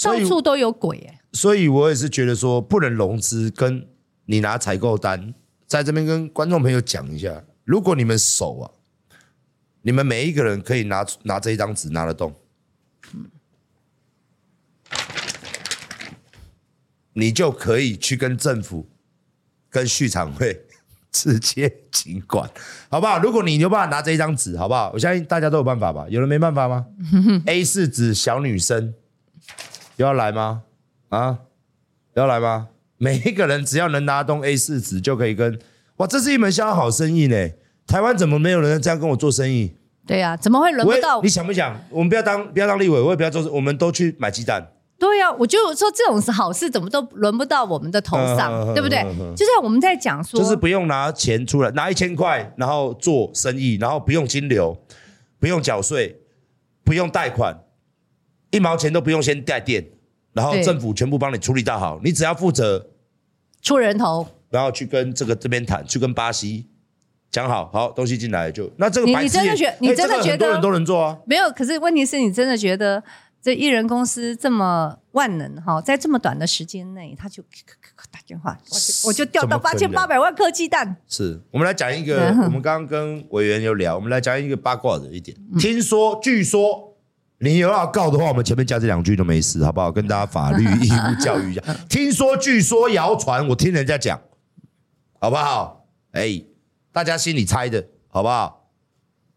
[0.00, 1.20] 到处都有鬼哎、欸。
[1.32, 3.84] 所以我也是觉得说，不能融资，跟
[4.26, 5.34] 你拿采购单，
[5.66, 8.70] 在这边跟观众朋友讲一下，如果你们手啊，
[9.82, 12.34] 你们每一个人可以拿拿这一张纸拿得动，
[17.12, 18.88] 你就可以去跟政府、
[19.68, 20.66] 跟畜产会。
[21.12, 22.48] 直接尽管，
[22.88, 23.18] 好不好？
[23.18, 24.92] 如果你有办法拿这一张纸，好不好？
[24.94, 26.06] 我相信大家都有办法吧？
[26.08, 26.86] 有人没办法吗？
[27.46, 28.94] A 四纸小女生
[29.96, 30.62] 要来吗？
[31.08, 31.40] 啊，
[32.14, 32.68] 要来吗？
[32.96, 35.58] 每一个人只要能拿动 A 四纸，就可以跟
[35.96, 37.50] 哇，这是一门相当好生意呢。
[37.90, 39.72] 台湾怎么没有人这样跟我做生意？
[40.06, 41.20] 对呀、啊，怎么会轮不到？
[41.22, 41.76] 你想不想？
[41.90, 44.64] 我们不要当不要当立委，我也不要做，我们都去买鸡蛋。
[44.96, 49.00] 对呀、啊，我就说这种是好事，怎么都轮不到我们的头上，嗯、对不对？
[49.00, 54.76] 嗯嗯、就像我们在讲说，就是不用拿钱出来，拿一千块，然后做生意，然后不用金流，
[55.40, 56.16] 不用缴税，
[56.84, 57.64] 不用贷款，
[58.52, 59.84] 一毛钱都不用先带电，
[60.32, 62.90] 然后政府全部帮你处理到好，你只要负责
[63.60, 66.66] 出人头，然后去跟这个这边谈，去跟巴西
[67.30, 71.18] 讲好，好东西进来就那这个白，你真的觉你真的觉得、欸这个、很多人都能做啊？
[71.26, 73.02] 没有，可是问题是你真的觉得？
[73.42, 77.42] 这艺人公司这么万能哈，在这么短的时间内，他就
[78.10, 80.94] 打电话，我就我就掉到八千八百万颗鸡蛋。
[81.08, 85.34] 是我们来讲一个，我们刚刚跟委员有聊，我们来讲一个八卦的一点。
[85.58, 86.94] 听说，据说
[87.38, 89.90] 你有要告的话，我们前面加这两句都没事，好不好？
[89.90, 91.62] 跟大家法律义务教育一下。
[91.88, 94.20] 听说，据说，谣传，我听人家讲，
[95.18, 95.86] 好不好？
[96.12, 96.42] 哎，
[96.92, 98.68] 大家心里猜的好不好？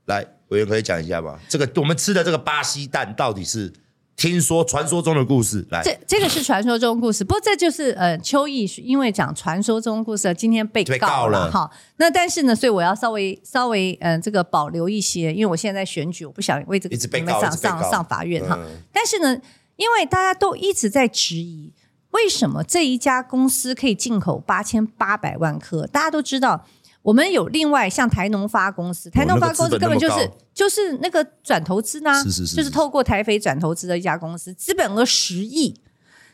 [0.06, 1.40] 来，委员可以讲一下吗？
[1.48, 3.74] 这个我们吃的这个巴西蛋到底是？
[4.16, 11.70] 听说传说中的故事，来，这这个是传说中的故事，不过这就是呃，邱毅因为讲传说中的故事，今天被告了哈。
[11.98, 18.56] 那但是呢，所以我要稍微稍微嗯、呃，这个保留一些，因为我现在在选举，我不想为这个你们上上上法院哈。
[18.62, 19.36] 嗯、但是呢，
[19.78, 21.74] 因为大家都一直在质疑，
[22.12, 25.88] 为什么这一家公司可以进口八千八百万颗？
[25.88, 26.68] 大家都知道。
[27.04, 35.80] 我们有另外像台农发公司，台农发公司根本就是就是那个转投资呢，就是透过台肥转投资的一家公司，资本额十亿，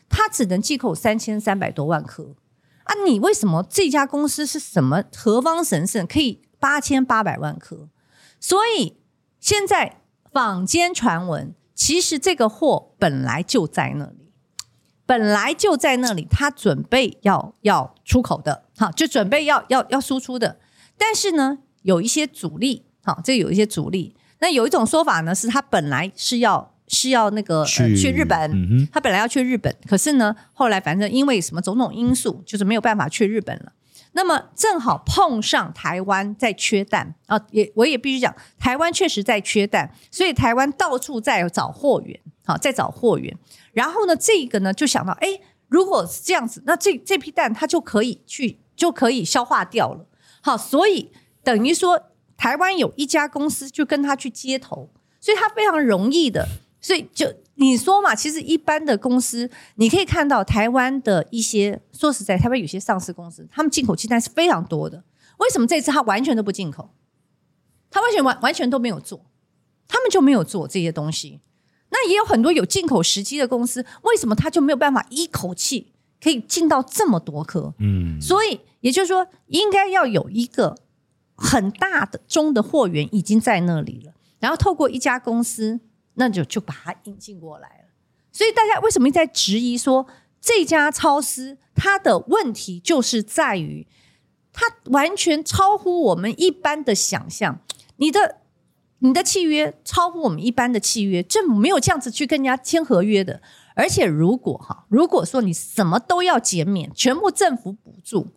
[0.08, 2.34] 它只能进口三千三百多万颗
[2.84, 2.94] 啊！
[3.04, 7.88] 你为什么这家公司是什么何方神圣，可以八千八百万颗？
[8.38, 8.96] 所以
[9.40, 10.00] 现在
[10.32, 14.32] 坊间传闻，其实这个货本来就在那里。
[15.04, 20.59] 本来就在那里，他准备要要出口的，好，就准备要要要输出的。
[21.00, 24.14] 但是呢，有一些阻力，好，这有一些阻力。
[24.40, 33.72] 那有一种说法呢，是他本来是要是要那个去、呃、去日本，他本来要去日本，可是呢，后来反正因为什么种种因素，就是没有办法去日本了。
[34.12, 43.34] 那么正好碰上台湾在缺蛋啊，也我也必须讲，台湾确实在缺蛋，所以台湾到处在找货源，好，在找货源。
[43.72, 45.28] 然后呢，这个呢就想到，哎，
[45.68, 50.06] 如果是这样子，那这这批蛋它就可以去，就可以消化掉了。
[50.40, 51.10] 好，所以
[51.42, 52.00] 等于说，
[52.36, 56.48] 台湾有一家公司就跟他去接头，所以他非常容易的。
[56.80, 65.04] 所以就你说嘛，其实一般的公司，你可以看到台湾的一些，说实在，台湾有些上市公司，他们进口鸡蛋是非常多的。
[65.36, 66.94] 为什么这次他完全都不进口？
[67.90, 69.26] 他完全完完全都没有做，
[69.86, 71.40] 他们就没有做这些东西。
[71.90, 77.74] 那也有很多有进口时机的公司，为什么他就没有办法一口气可以进到这么多颗？
[77.78, 80.76] 嗯，所以也就是说，应该要有一个
[81.34, 85.80] 很大的中的货源已经在那里了，然后透过一家公司，
[86.14, 87.84] 那就就把它引进过来了。
[88.32, 90.06] 所以大家为什么在质疑说
[90.40, 93.86] 这家超市它的问题就是在于，
[94.52, 97.60] 它完全超乎我们一般的想象。
[97.96, 98.36] 你的
[99.00, 103.42] 你的契约超乎我们一般的契约，政府没有这样子去跟人家签合约的。
[103.74, 108.28] 而且如果哈，如果说你什么都要减免，全部政府补助，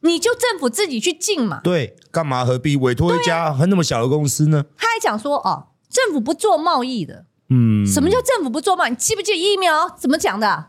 [0.00, 1.60] 你就政府自己去进嘛。
[1.62, 4.64] 对，干嘛何必委托一家很那么小的公司呢？
[4.76, 7.26] 他还讲说哦，政府不做贸易的。
[7.48, 8.90] 嗯，什么叫政府不做贸易？
[8.90, 10.66] 你记不记得疫苗怎么讲的？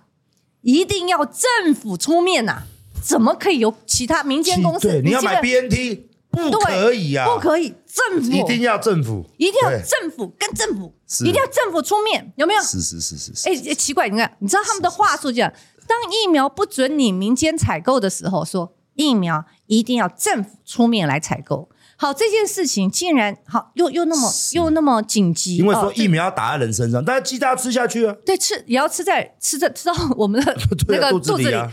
[0.62, 2.64] 一定要政府出面呐、啊，
[3.04, 4.88] 怎么可以由其他民间公司？
[4.88, 12.62] 对，你要买 BNT 不可以啊，不可以，政府一定要政府，一定要政府跟政府，一定要政府出面，有没有？
[12.62, 13.50] 是是是是是。
[13.50, 15.52] 哎、欸，奇怪，你看，你知道他们的话术这样，
[15.88, 21.70] 当疫苗不准你民间采购的时候，说疫苗一定要政府出面来采购。
[21.98, 30.58] 好，这件事情竟然好又又那么又那么紧急，因为说疫苗要打在人身上，但是鸡蛋要吃下去啊，对，吃也要吃在吃在吃到我们的
[30.90, 31.54] 那个肚子里。
[31.54, 31.72] 啊、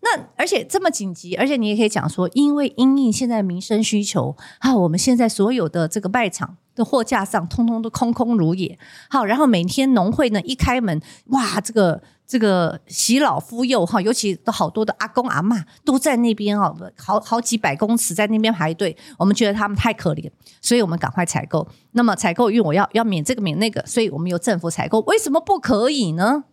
[0.00, 8.78] 那而且这么紧急，而且你也可以讲说，因为因应现在民生需求，啊，我们现在所有的这个卖场的货架上通通都空空如也。
[9.08, 12.02] 好，然后每天农会呢一开门，哇，这个。
[12.24, 18.96] 这个洗老夫幼哈，尤其都好多的阿公阿嬷都在那边哦，好好几百公尺在那边排队。
[19.18, 20.30] 我们觉得他们太可怜，
[20.62, 21.68] 所以我们赶快采购。
[21.90, 25.00] 那么采购，因为我要要免这个免那个，所以我们由政府采购。
[25.00, 26.44] 为什么不可以呢？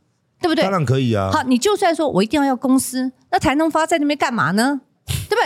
[0.41, 0.63] 对不对？
[0.65, 1.29] 当然可以啊。
[1.31, 4.81] 好，你就算说我一定要要公司，那台农发在那边干嘛呢？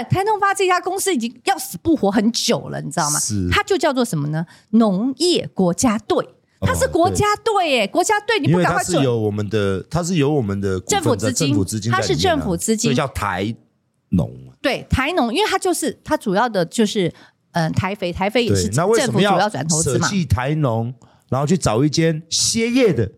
[0.09, 3.19] 台农发这家公司已经要死不活很久了，你知道吗？
[3.19, 3.49] 是。
[3.51, 4.45] 它就叫做什么呢？
[4.69, 6.25] 农业国家队。
[6.65, 8.95] 它是国家队耶，国家队你不赶快准？
[8.95, 13.53] 它是有我们的，它是有我们的政府资金，政府资金，它是政府资金，所以叫台
[14.11, 14.31] 农。
[14.61, 17.13] 对，台农，因为它就是它主要的就是
[17.51, 20.07] 嗯台肥，台肥也是政府主要转投资嘛。
[20.07, 20.93] 舍弃台农，
[21.27, 23.11] 然后去找一间歇业的。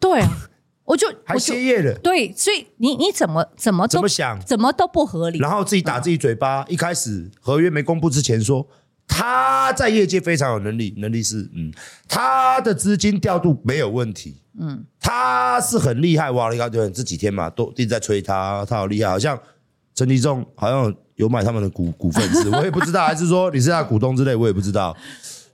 [0.00, 0.48] 对啊，
[0.92, 1.94] 我就还歇业了。
[1.98, 5.38] 对，所以你你怎么怎么怎么想，怎么都不合理。
[5.38, 8.66] 然后自己打自己嘴巴，一开始合约没公布之前说。
[9.14, 11.70] 他在业界非常有能力，能力是嗯，
[12.08, 16.50] 他的资金调度没有问题，嗯，他是很厉害哇！
[16.50, 19.38] 你看，就这几天嘛，都一直在吹他，他好厉害，好像
[19.94, 24.96] 陈立仲好像有买他们的股股份是，我也不知道，还是说你是他股东之类，我也不知道。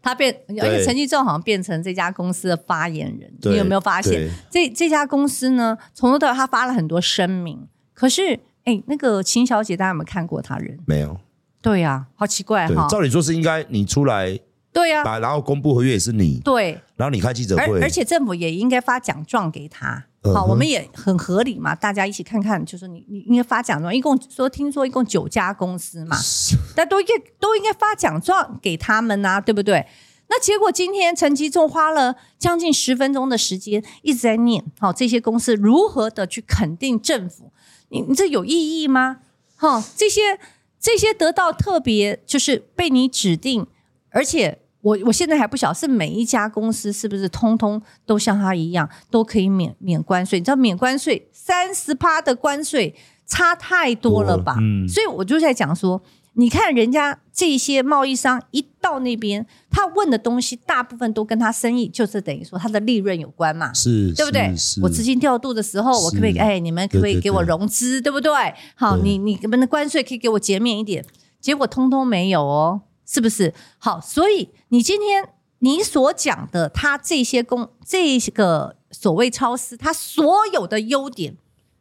[0.08, 4.28] 他变，而且陈吉仲好像变成这家公司的发言人，你有没有发现？
[4.50, 10.78] 这这家公司呢，从头到尾他发了很多声明，可是哎，那个秦小姐，大家有没有看过他人？
[10.86, 11.18] 没有。
[11.60, 12.86] 对呀、啊，好奇怪哈！
[12.88, 14.38] 照理说是应该你出来，
[14.72, 26.16] 对呀，啊然后公布合约也是你，对，然后你开记者会，而，而且政府也应该发奖状给他，好、嗯，我们也很合理嘛，大家一起看看，就是你你应该发奖状，一共说听说一共九家公司嘛，
[26.74, 29.86] 但都应该都应该发奖状给他们呐、啊，对不对？
[30.28, 37.52] 那结果今天陈吉仲花了将近十分钟的时间一直在念，好，这些公司如何的去肯定政府，
[37.88, 39.18] 你你这有意义吗？
[39.56, 40.38] 哈，这些。
[40.80, 43.66] 这些得到特别就是被你指定，
[44.10, 50.38] 而且我我现在还不晓得是每一家公司是不是通通都像他一样都可以免免关税？
[50.38, 52.94] 你知道免关税三十趴的关税
[53.26, 54.56] 差太多了吧？
[54.60, 56.00] 嗯，所以我就在讲说。
[56.34, 64.54] 你看人家这些贸易商一到那边，他问的东西大部分都跟他生意就是等于说他的利润有关嘛，是，对不对？
[64.80, 66.38] 我资金调度的时候，我可不可以？
[66.38, 68.00] 哎，你们可不可以给我融资？
[68.00, 68.30] 对，不对？
[68.76, 71.04] 好，你你们的关税可以给我减免一点，
[71.40, 73.54] 结果通通没有哦，是不是？
[73.78, 75.30] 好，所以你今天
[75.60, 81.34] 你所讲的他这些公这个所谓超市，他所有的优点，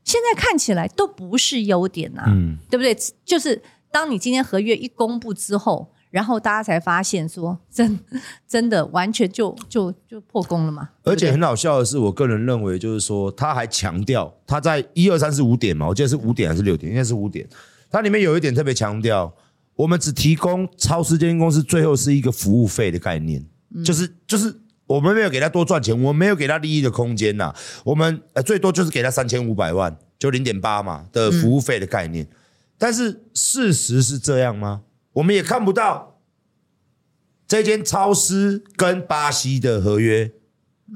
[0.04, 2.96] 现在看起来都不是优点呐、啊，嗯，对不对？
[3.26, 3.62] 就是。
[3.90, 7.98] 当你今天合约一公布之后，然后大家才发现说真
[8.46, 10.90] 真的完全就就就破功了嘛？
[11.04, 16.92] 而且很好笑的是，我个人认为就是说，他还强调他在一二三四五点嘛，我记得是五点还是六点？
[16.92, 17.48] 应该是五点。
[17.90, 19.34] 它里面有一点特别强调，
[19.78, 23.42] 我们只提供超市这间公司最后是一个服务费的概念，
[23.74, 24.54] 嗯、就是就是
[24.86, 27.56] 我们没有给他多赚钱，我们没有给他利益的空间呐，
[27.86, 32.26] 我们呃最多就是给他三千五百万，就零点八嘛的服务费的概念。
[32.26, 32.36] 嗯
[32.80, 34.84] 但是事实是这样吗？
[35.14, 36.20] 我们也看不到
[37.48, 40.32] 这间超市跟巴西的合约，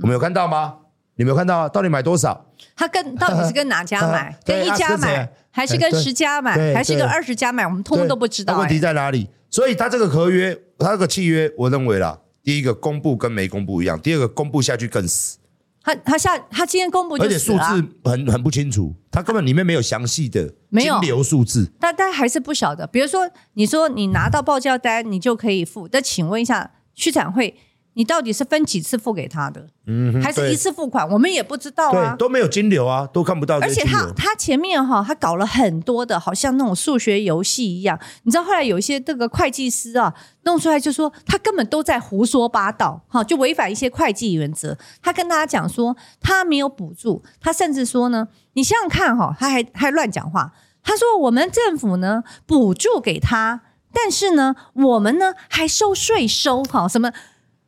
[0.03, 0.80] 我们有看到吗？
[1.21, 1.69] 你没有看到啊？
[1.69, 2.47] 到底买多少？
[2.75, 4.35] 他跟到底是跟哪家买？
[4.43, 7.63] 跟一家买，还是跟十家买，还是跟二十家买？
[7.63, 8.57] 我们通通都不知道。
[8.57, 9.29] 问题在哪里？
[9.51, 15.37] 所以他这个合约，他这个契约，我认为啦，第一个公布跟没公布一样，第二个公布下去更死。
[15.83, 22.87] 他他下他今天公布就，而且数字很很不清楚，他根本里面没有详细的金流数字，但但还是不晓得。
[22.87, 25.87] 比如说，你说你拿到报价单，你就可以付。
[25.87, 27.55] 但请问一下，区产会
[27.93, 31.09] 你到底是分几次付给他的，嗯，还是一次付款？
[31.09, 33.83] 我们也不知道啊对，，都没有金流啊，都看不到而且。
[33.83, 37.99] 他他前面哈，他搞了很多的，好像那种数学游戏一样。
[38.23, 40.13] 你知道后来有一些这个会计师啊，
[40.43, 44.77] 弄出来就说他根本都在胡说八道，哈，就违反一些会计原则。
[45.01, 50.53] 他跟大家讲说他没有补助，他甚至说呢，你想想看哈，他还还乱讲话。
[50.81, 53.61] 他说我们政府呢补助给他，
[53.91, 57.11] 但是呢我们呢还收税收哈什么。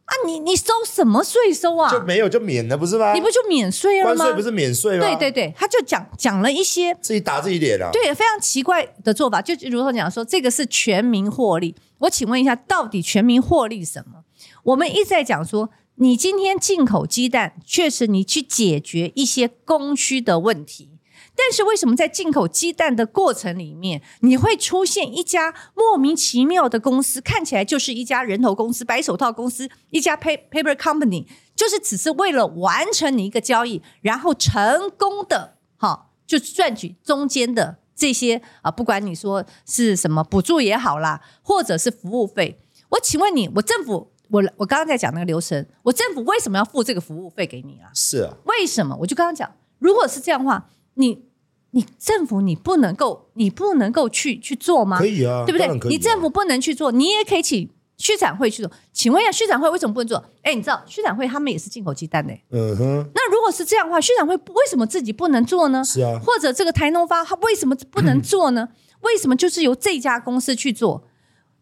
[0.06, 1.90] 啊，你你收什么税收啊？
[1.90, 3.14] 就没有就免了，不是吗？
[3.14, 4.16] 你不就免税了吗？
[4.16, 5.06] 关税不是免税吗？
[5.06, 7.90] 对对对，他就讲讲了一些自己打自己脸啊。
[7.92, 11.76] 对非常奇怪的做法，就如同讲说这个是全民获利。
[12.00, 14.24] 我请问一下，到底全民获利什么？
[14.64, 20.93] 我们一直在讲说，你今天进口鸡蛋，确实你去解决一些供需的问题。
[21.36, 31.26] 但是为什么在进口鸡蛋的过程里面，你会出现一家莫名其妙的公司，看起来就是一家人头公司、白手套公司，一家 paper company，
[31.56, 42.60] 就是只是为了完成你一个交易，然后成功的哈，就赚取中间的这些啊，不管你说是什么补助也好啦，或者是服务费。
[42.90, 47.90] 我请问你，我政府，我我刚刚在讲那个流程，我政府为什么要付这个服务费给你啊？
[47.96, 48.96] 是啊，为什么？
[49.00, 51.24] 我就刚刚讲，如果是这样的话，你
[51.72, 55.00] 你政府你不能够你不能够去去做吗？
[55.00, 55.90] 可以啊，对不对？
[55.90, 58.72] 你政府不能去做，你也可以请畜产会去做。
[58.92, 60.24] 请问一下，畜产会为什么不能做？
[60.42, 62.34] 哎，你知道畜产会他们也是进口鸡蛋的。
[62.52, 65.84] 嗯哼，那如果是这样的话，畜产会为什么自己不能做呢？
[65.84, 68.70] 是啊或者这个台农发他为什么不能 做呢？
[69.02, 71.04] 为什么就是由这家公司去做？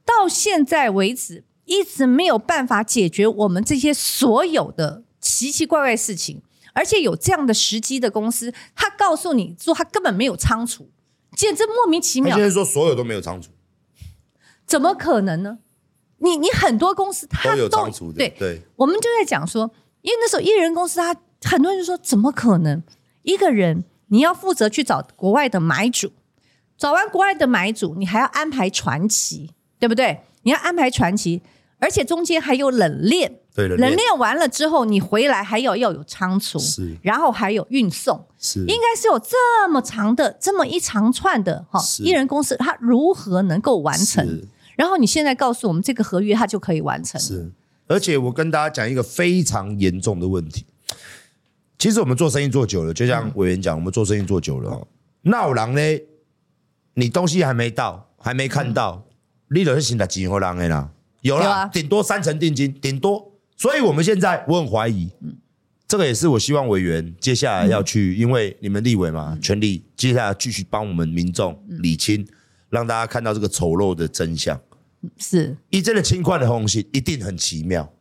[0.04, 6.42] 到现在为止，一直没有办法解决我们这些所有的奇奇怪怪事情。
[6.74, 10.90] 而且有这样的时机的公司，他告诉你说他根本没有仓储，
[11.36, 12.32] 简直莫名其妙。
[12.32, 13.52] 他现在说所有都没有仓储，
[14.66, 15.60] 怎么可能呢？
[16.18, 22.84] 你你很多公司他都有仓储的，对对，我们就在讲说，因为那时候一人公司他，他很多人就说怎么可能？
[23.24, 26.12] 一个人你要负责去找国外的买主，
[26.78, 30.22] 找完国外的买主，你还要安排传奇，对不对？
[30.44, 31.42] 你要安排船期，
[31.82, 44.42] 而且中间还有冷链，对冷链完了之后，你回来还要要有仓储，是然后还有运送，是应该是有这么长的这么一长串的哈，是一人公司它如何能够完成？
[44.76, 47.20] 然后你现在告诉我们，这个合约它就可以完成？
[47.20, 47.52] 是，
[47.88, 50.66] 而且我跟大家讲一个非常严重的问题。
[51.80, 54.88] 其实我们做生意做久了，就像委员讲，我们做生意做久了哦。
[55.24, 56.02] 那有人呢，
[56.94, 59.04] 你东西还没到，还没看到，
[59.50, 60.90] 你都是现在几号人的啦？
[61.22, 63.32] 有啦顶多三成定金，顶多。
[63.58, 65.10] 所以我们现在我很怀疑，
[65.88, 72.28] 这个也是我希望委员接下来要去，因为你们立委嘛，全力接下来继续帮我们民众理清，
[72.70, 74.60] 让大家看到这个丑陋的真相。
[75.18, 75.58] 是。
[75.70, 77.92] 一真的轻快的红心一定很奇妙，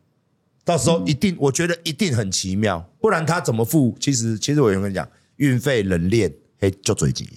[0.63, 3.95] 到时候一定，我觉得一定很奇妙，不然他怎么付？
[3.99, 7.27] 其实，其实我有跟你讲，运费、冷链，嘿，就最近，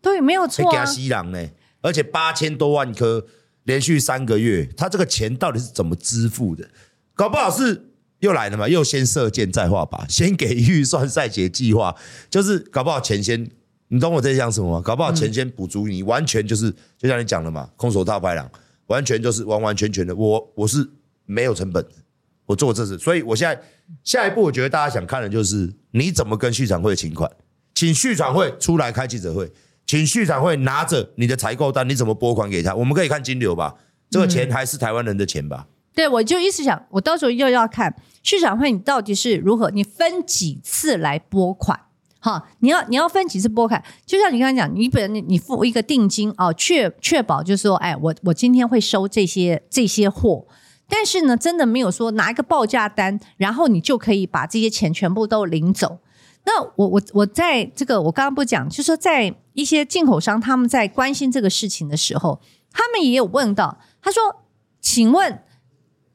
[0.00, 0.84] 对，没有会给他错啊。
[0.86, 1.48] 吸狼呢，
[1.82, 3.26] 而且八千多万颗，
[3.64, 6.66] 连续三个月，他这个钱到底是怎么支付的？
[7.14, 7.90] 搞不好是
[8.20, 11.94] 又来了嘛，又先射箭再画靶，先给预算再写计划，
[12.30, 13.50] 就是搞不好钱先，
[13.88, 14.80] 你懂我在讲什么吗？
[14.80, 18.50] 搞不好钱先补足你，完全就是就像你讲的嘛，空手套白狼。
[18.88, 20.86] 完全就是完完全全的，我我是
[21.24, 21.90] 没有成本的，
[22.44, 23.58] 我做这事，所以我现在
[24.02, 27.30] 下一步，我觉得大家想看的就是你怎么跟畜产会请款，
[27.74, 29.50] 请畜产会出来开记者会，
[29.86, 32.74] 请畜产会拿着你的采购单，你怎么拨款给他？
[32.74, 33.74] 我们可以看金流吧，
[34.10, 35.66] 这个钱还是台湾人的钱吧？
[35.94, 41.78] 对，我就一直想，我到时候又要看畜产会，你到底是如何，你分几次来拨款？
[42.18, 43.84] 哈，你要你要分几次拨款？
[44.06, 50.46] 就像你刚才讲，你本人你付一个定金哦，确确保就是说，哎，我我今天会收这些这些货，
[50.88, 55.98] 但是呢，真的没有说拿一个报价单，然后你就可以把这些钱全部都领走。
[56.46, 62.40] 那我我我在这个我刚刚不讲，就是说在一些进口商他们在关心这个事情的时候，
[62.70, 64.22] 他们也有问到，他说，
[64.80, 65.42] 请问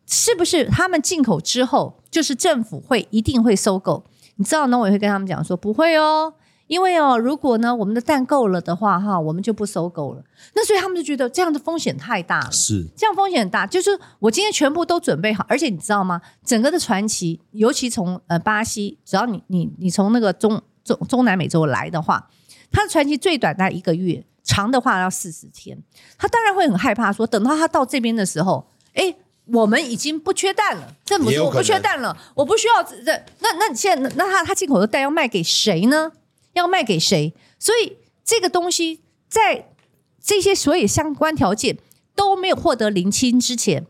[0.06, 4.06] 是不是他们进口之后，就是政府会一定会收购？
[4.36, 4.78] 你知道呢？
[4.78, 6.36] 我也会跟他们讲说不会哦，
[6.70, 10.24] 因为哦，如果呢我们的蛋够了的话，哈，我们就不收购了。
[10.54, 13.66] 那所以他们就觉得这样的风险太大了，是这样风险很大。
[13.66, 13.90] 就是
[14.20, 16.22] 我今天全部都准备好，而且你知道吗？
[16.46, 22.30] 整个的传奇，尤其从呃巴西，只要你你你从那个中中中南美洲来的话，
[22.72, 25.82] 它的传奇最短大概一个月，长的话要四十天。
[26.20, 29.16] 他当然会很害怕说，等到他到这边的时候，哎。
[29.52, 36.12] 我们已经不缺蛋了，政府说我不缺蛋了，我不需要这那那你现在那他他进口的蛋要卖给谁呢？
[36.60, 37.34] 要卖给谁？
[37.58, 39.74] 所以这个东西在
[40.22, 41.78] 这些所有相关条件
[42.16, 43.88] 都没有获得厘清之前，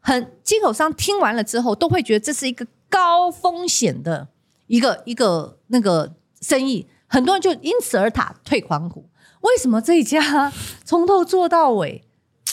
[0.00, 4.28] 很进口商听完了之后，都会觉得这是一个高风险的
[4.66, 9.08] 一个一个那个生意，很多人就因此而打退堂鼓。
[9.40, 10.52] 为什么这一家
[10.84, 12.02] 从头做到尾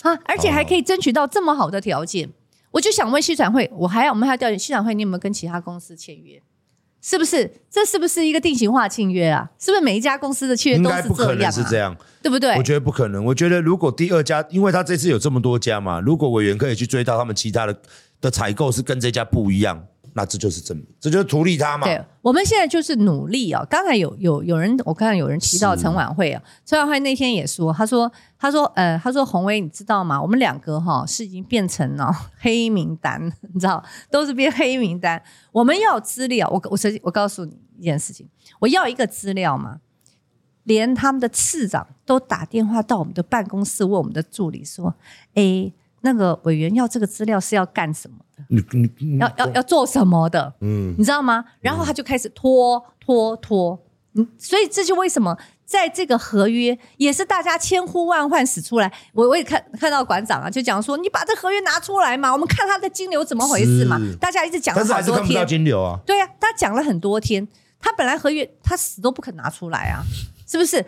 [0.04, 2.30] 啊，而且还可以争取到这么好的条件？
[2.72, 6.42] 我就想问西转会，我还要我们还要调研西转会，你有没有跟其他公司签约？
[7.08, 7.48] 是不是？
[7.70, 9.48] 这是不是一个定型化契约啊？
[9.60, 11.04] 是不是每一家公司的契约都是这样、啊？
[11.04, 12.56] 应该不可能是这样，对不对？
[12.56, 13.24] 我觉得不可能。
[13.24, 17.78] 我觉得如果第二家，因为他这次有这么多家嘛，如果委员可以去追到他们其他的
[18.22, 19.86] 的采购是跟这家不一样。
[20.18, 21.86] 那这就是证明，这就是图利他嘛。
[21.86, 23.66] 对，我们现在就是努力啊。
[23.70, 28.10] 刚才有有有人，我看到有人提到陈婉慧啊，陈婉慧那天也说，他说，
[28.40, 30.22] 他说，呃，他说，洪威，你知道吗？
[30.22, 32.10] 我们两个哈是已经变成了
[32.40, 33.22] 黑名单，
[33.54, 35.22] 你知道，都是变黑名单。
[35.52, 38.26] 我们要资料，我我我告诉你一件事情，
[38.60, 39.82] 我要一个资料嘛，
[40.64, 44.96] 连他们的次长都打电话到我们的办公室问我们的助理说，
[45.34, 45.74] 哎。
[46.02, 48.25] 那个委员要这个资料是要干什么的？
[48.50, 50.54] 你你，你要要要做什么的？
[50.62, 51.44] 嗯，你知道吗？
[51.62, 53.80] 然后他就开始拖拖拖，
[54.14, 58.92] 嗯，所以这就为什么在这个合约也是大家千呼万唤使出来。
[59.14, 64.00] 我我也看看到馆长啊，就讲说你把这合约拿出来嘛，我们看他的金流怎么回事嘛。
[64.20, 66.00] 大家一直讲了好多天，但是还是看不到金流啊。
[66.06, 67.48] 对呀、啊，他讲了很多天，
[67.80, 70.04] 他本来合约他死都不肯拿出来啊，
[70.48, 70.86] 是不是？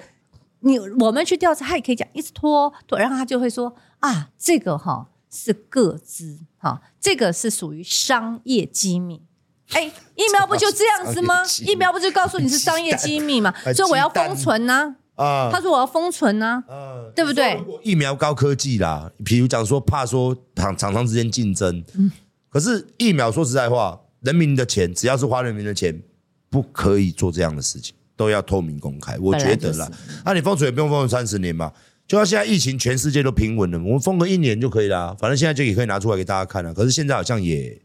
[0.61, 9.21] 你我们去调查，他也可以讲，一直拖拖，然后他就会说啊，这个哈是各资，哈，这个是属于商业机密。
[9.69, 9.83] 哎，
[10.15, 11.43] 疫苗不就这样子吗？
[11.65, 13.53] 疫苗不就告诉你是商业机密吗？
[13.75, 14.95] 所以我要封存呢。
[15.15, 17.59] 啊，他说我要封存呢，啊，对不对？
[17.81, 22.11] 疫苗高科技啦，比如讲说怕说厂厂商之间竞争，嗯，
[22.49, 26.01] 可是疫苗说实在话，人民的钱只要是花人民的钱，
[26.49, 27.95] 不可以做这样的事情。
[28.15, 29.87] 都要透明公开，我觉得啦。
[30.25, 31.71] 那、啊、你封存也不用封存三十年嘛，
[32.07, 35.13] 就像现在疫情，全世界都平稳了，我们封个一年就可以了。
[35.19, 36.73] 反正现在就也可以拿出来给大家看了。
[36.73, 37.81] 可是现在好像也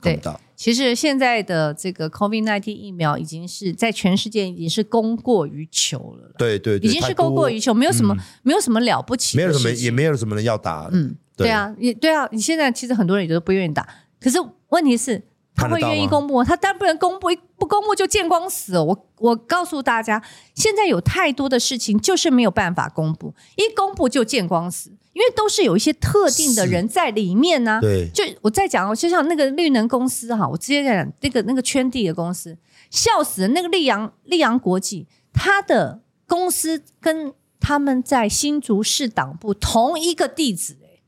[0.00, 0.40] 看不到。
[0.56, 6.34] 其实现在的这个 COVID-19 疫苗已经是在全世界已经是供过于求了。
[6.36, 10.88] 对对对，已经是供过于求，没有什么、嗯、没有什么了不起，没有什么也没有什么人要打。
[10.92, 12.28] 嗯，对，对啊，也对啊。
[12.32, 13.86] 你现在其实很多人也都不愿意打，
[14.20, 14.38] 可是
[14.68, 15.22] 问题是。
[15.54, 18.84] 他会愿意公布，他当然不能公布，不公布就见光死哦。
[18.84, 20.22] 我我告诉大家，
[20.54, 27.80] 现在有太多的事情就是没有办法公布，一公布就见光死，因为都是有一些特定的人在里面呢、啊。
[27.80, 32.56] 对，就我再讲哦，就像那个绿能公司哈，我直接讲那个那个圈地的公司，
[32.90, 41.02] 笑死人，那个溧阳溧阳国际，他的公司跟他们在新竹市党部同一个地址，哎，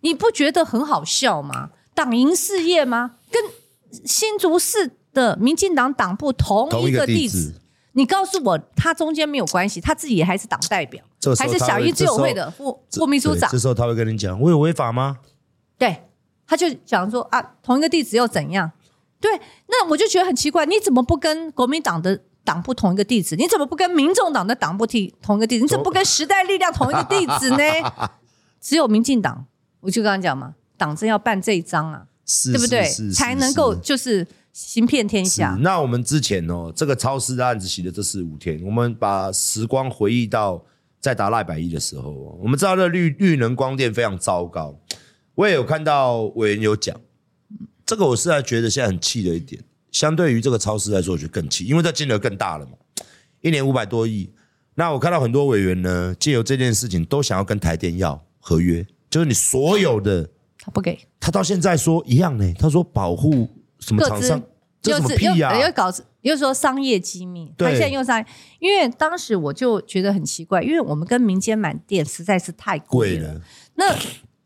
[0.00, 1.70] 你不觉得很好笑吗？
[1.94, 3.16] 党营事业吗？
[3.30, 3.42] 跟
[4.04, 7.54] 新竹市的民进党党部同一个地址，
[7.92, 11.02] 你告诉我他中间没有关系，他自己也还是党代表，
[11.38, 13.50] 还是小一支友会的副副秘书长。
[13.50, 15.18] 这时候他会跟你讲，我有违法吗？
[15.78, 16.02] 对，
[16.46, 18.70] 他就讲说啊，同一个地址又怎样？
[19.18, 19.30] 对，
[19.68, 23.34] 那我就觉得很奇怪，你怎么不跟国民党的党部同一个地址？
[23.36, 25.62] 你怎么不跟民众党的党部提同一个地址？
[25.62, 27.58] 你怎么不跟时代力量同一个地址呢？
[28.60, 29.46] 只有民进党，
[29.80, 32.04] 我就刚刚讲嘛，党政要办这一章啊。
[32.26, 32.88] 是对不对？
[33.12, 35.56] 才能够就是行遍天下。
[35.60, 40.62] 那我们之前哦，这个超市的案子洗了这四五天，我们把时光回忆到
[41.00, 42.10] 在打赖百亿的时候，
[42.42, 44.76] 我们知道这绿绿能光电非常糟糕。
[45.36, 47.00] 我也有看到委员有讲，
[47.84, 49.62] 这个我是在觉得现在很气的一点，
[49.92, 52.72] 相对于这个超市来说，我觉得更气，因为这金额更大了嘛，
[53.42, 54.32] 一年五百多亿。
[54.74, 60.30] 那我看到很多委员呢，借由这件事情都想要跟台电要合约，就是你所有的。
[60.70, 62.52] 不给他到现在说一样呢？
[62.58, 63.48] 他说保护
[63.78, 64.42] 什么厂商？
[64.82, 65.58] 这什么屁呀、啊？
[65.58, 67.52] 又搞又说商业机密。
[67.58, 68.24] 他现在又在，
[68.60, 73.40] 因为当时我就觉得很奇怪，因为我们跟民间买电实在是太贵了。
[73.74, 73.92] 那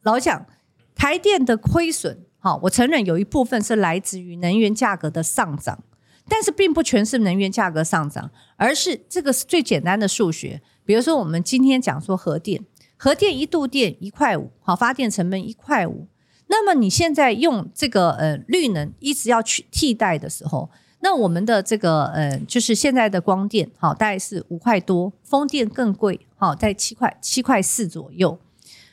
[0.03, 0.47] 老实讲，
[0.95, 5.85] 台电的亏损，好，我承认有一部分是来自于能源价格的上涨，
[6.27, 10.63] 但是并不全是能源价格上涨，而是这个是最简单的数学。
[10.87, 12.65] 比如说，我们今天讲说核电。
[13.03, 16.07] 核电一度电一块五，好，发电成本一块五。
[16.49, 20.69] 那么你现在用这个呃绿能一直要去替代的时候，
[21.01, 28.39] 那我们的这个呃就是现在的光电，好，大概是五块多，风电更贵，好，在七块七块四左右。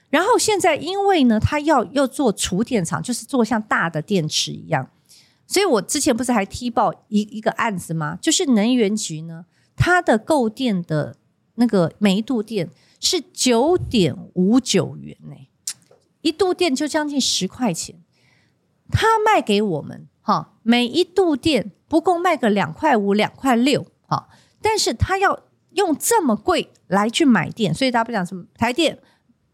[0.10, 4.90] 然后现在因为呢，它要要做储电厂，就是做像大的电池一样，
[5.46, 8.18] 所以我之前不是还踢爆一一个案子吗？
[8.22, 9.44] 就是能源局呢，
[9.76, 11.18] 它的购电的
[11.56, 12.70] 那个每一度电。
[13.00, 15.36] 是九点五九元呢，
[16.22, 17.96] 一度电就将近十块钱，
[18.92, 24.28] 他卖给我们哈，每一度电不够卖个两块五、两块六哈，
[24.62, 29.00] 但是他要用这么贵来去买电，所以大家不讲什么台电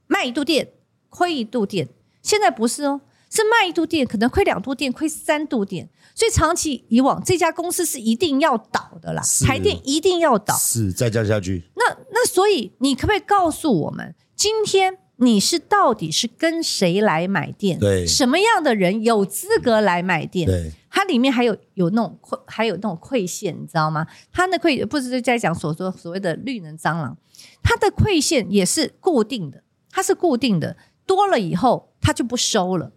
[0.08, 0.74] 卖一度电
[1.10, 1.90] 亏一度电，
[2.22, 3.02] 现在不是哦，
[3.34, 11.64] 是卖一度电可能亏两度电，亏三度电，所以长期以往这家公司是一定要倒的啦，台电一定要倒，是再降下去。
[11.76, 17.80] 那那所以你可不可以告诉我们，今天你是到底是跟谁来买电？
[17.80, 20.46] 对，什么样的人有资格来买电？
[20.46, 24.06] 对，它里面还有有那种亏，还有那种馈线，你知道吗？
[24.32, 27.18] 它那馈不是在讲所说所谓的绿能蟑螂，
[27.64, 30.78] 它的馈线也是固定的，它是固定的，
[31.08, 32.92] 多了以后它就不收了。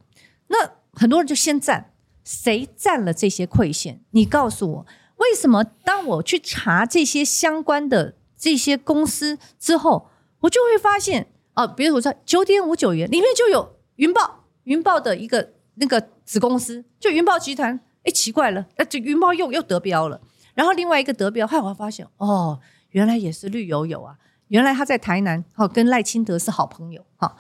[0.49, 1.93] 那很多人就先占，
[2.25, 4.01] 谁占了这些馈线？
[4.11, 4.87] 你告诉我，
[5.17, 17.81] 为什么当我去查这些相关的这些公司之后，我就会发现啊，比如我说九点五九元里面就有云豹，云豹的一个那个子公司，就云豹集团。
[18.05, 20.21] 哎，奇怪了，那这云豹又又得标了。
[20.55, 24.17] 然后另外一个得标，后来我发现哦，原来也是绿油油啊，
[24.47, 27.37] 原来他在台南哦，跟赖清德是好朋友哈。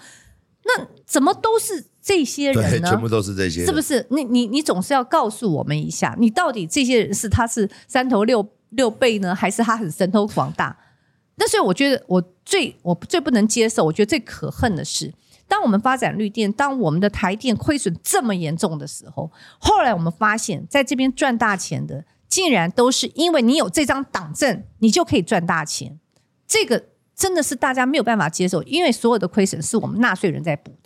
[0.64, 2.88] 那怎么都是这些人呢？
[2.88, 4.06] 全部都是这些人，是不是？
[4.10, 10.78] 你你你总是要告诉我们一下，你到底这些人是他是三头六六臂呢，还是他很神通广大？
[11.34, 15.12] 那所以我觉得我最我最不能接受，我觉得最可恨的是，
[15.48, 25.98] 当我们发展绿电，当我们的台电亏损这么严重的时候，后来我们发现，在这边赚大钱的，竟然都是因为你有这张党证，你就可以赚大钱，
[26.46, 26.84] 这个。
[27.16, 30.85] 真的是大家没有办法接受，因为所有的亏损是我们纳税人在补的。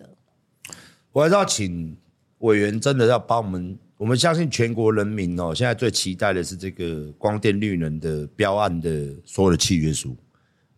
[1.13, 1.97] 我还是要请
[2.39, 10.17] 委员真的要帮我们，我们相信全国人民哦，现在最期待的是这个光电绿能的标案的所有的契约书，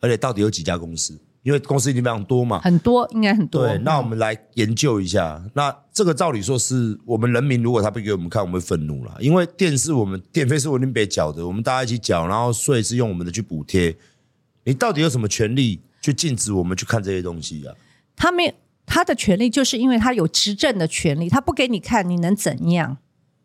[0.01, 1.21] 而且到底有几家公司？
[1.43, 3.67] 因为公司已经非常多嘛，很多应该很多。
[3.67, 5.45] 对，那我们来研究一下。
[5.55, 13.93] 那这个照理说是我们人民，如果他不给我们看，我们会愤怒了，因为电是我们电费是我们别缴的，我们大家一起缴，然后税是用我们的去补贴。
[14.63, 17.75] 你到底有什么权利去禁止我们去看这些东西啊？
[18.15, 18.55] 他没有
[18.93, 22.99] 他的权利，就是因为他有执政的权利，他不给你看，你能怎样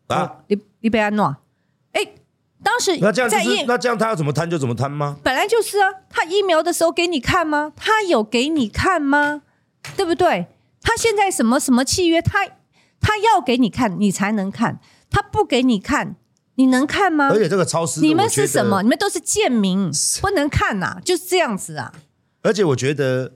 [0.08, 0.40] 啊？
[0.48, 1.38] 你你被安诺？
[1.92, 2.06] 哎，
[2.62, 5.16] 当时那这样就是那这样，他要怎么贪就怎么贪吗？
[5.22, 7.72] 本来就是啊，他疫苗的时候给你看吗？
[7.74, 9.40] 他有给你看吗？
[9.96, 10.48] 对不对？
[10.82, 12.20] 他现在什么什么契约？
[12.20, 12.44] 他
[13.00, 14.78] 他要给你看，你才能看，
[15.08, 16.16] 他不给你看。
[16.56, 17.30] 你能看吗？
[17.30, 18.82] 而且这个超市，你们是什么？
[18.82, 19.90] 你们都是贱民，
[20.20, 21.94] 不能看呐、啊，就是这样子啊。
[22.42, 23.32] 而且我觉得，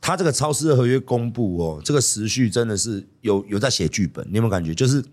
[0.00, 4.26] 他这个超市的合约公布哦，这个时序真的是有有在写剧本。
[4.30, 4.74] 你有没有感觉？
[4.74, 5.04] 就是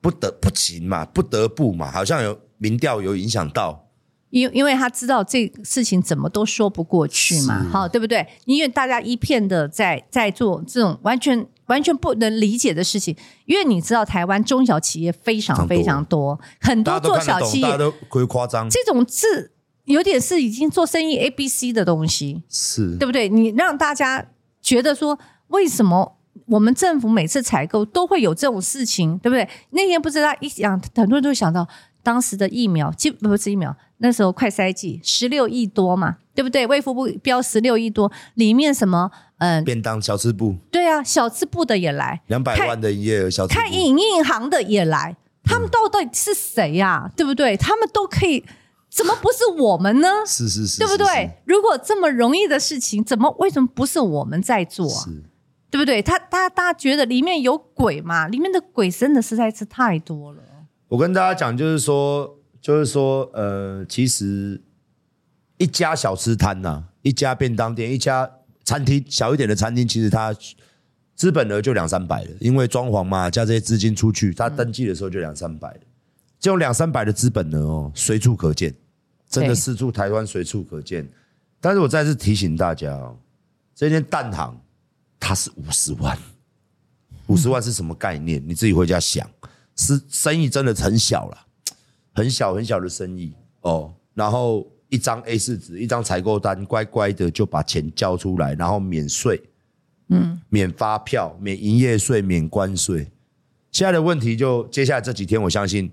[0.00, 3.86] 不得不行嘛，不得不嘛，好像有民调有影响到。
[4.30, 8.26] 因因为他知道这事情怎么都说不过去嘛，好，对不对？
[8.44, 11.46] 因为大家一片的在在做这种完全。
[11.68, 13.14] 完全不能理解的事情，
[13.44, 18.66] 因为你知道台湾中小企业非常非常多，很多做小企业，大家都夸张。
[18.70, 19.52] 这种是
[19.88, 23.28] 有点是已经做生意 A B C 的东西，是对不对？
[23.28, 24.24] 你让大家
[24.60, 25.18] 觉得说，
[25.48, 26.16] 为什么
[26.46, 29.48] 我们政府每次采购都会有这种事情，对不对？
[29.70, 31.66] 那天不知道一想，很多人都会想到
[32.02, 36.66] 当时的疫苗，基不是疫苗，那时候快筛剂十六亿多嘛，对不对？
[36.66, 39.10] 卫福部标十六亿多，里面什么？
[39.38, 47.10] 嗯，便当小吃部，对啊，小吃部的也来，两百万的营业额，小吃部开影印行的也来，他们到底是谁呀、啊？
[47.16, 47.56] 对不对？
[47.56, 48.44] 他们都可以，
[48.90, 50.08] 怎么不是我们呢？
[50.26, 51.30] 是是是，对不对？
[51.44, 55.04] 如果这么容易的事情，怎么为什么不是我们在做、啊？
[55.70, 56.00] 对不对？
[56.02, 58.26] 他大家大家觉得里面有鬼嘛？
[58.28, 60.42] 里面的鬼真的实在是太多了。
[60.88, 64.60] 我跟大家讲，就是说，就是说，呃，其实
[65.58, 68.30] 一家小吃摊呐、啊，一家便当店，一家。
[68.64, 70.36] 餐厅小一点的餐厅，其实它
[71.14, 75.80] 资本额就两三百了，因为装潢嘛，加这些资金出去，它登记的时候就两三百了，
[76.48, 78.74] 这种两三百的资本呢哦，随处可见，
[79.28, 81.06] 真的四处台湾随处可见。
[81.60, 83.14] 但是我再次提醒大家哦，
[83.74, 84.58] 这间蛋行
[85.20, 86.18] 它是五十万，
[87.26, 88.42] 五十万是什么概念？
[88.48, 89.28] 你自己回家想，
[89.76, 91.38] 是生意真的很小了，
[92.14, 94.66] 很小很小的生意哦，然后。
[94.90, 99.38] 一张 A 四纸，一张采购单，乖乖的就把钱交出来，然后免税，
[100.08, 103.06] 嗯，免发票，免营业税，免关税。
[103.70, 105.92] 现在的问题就接下来这几天，我相信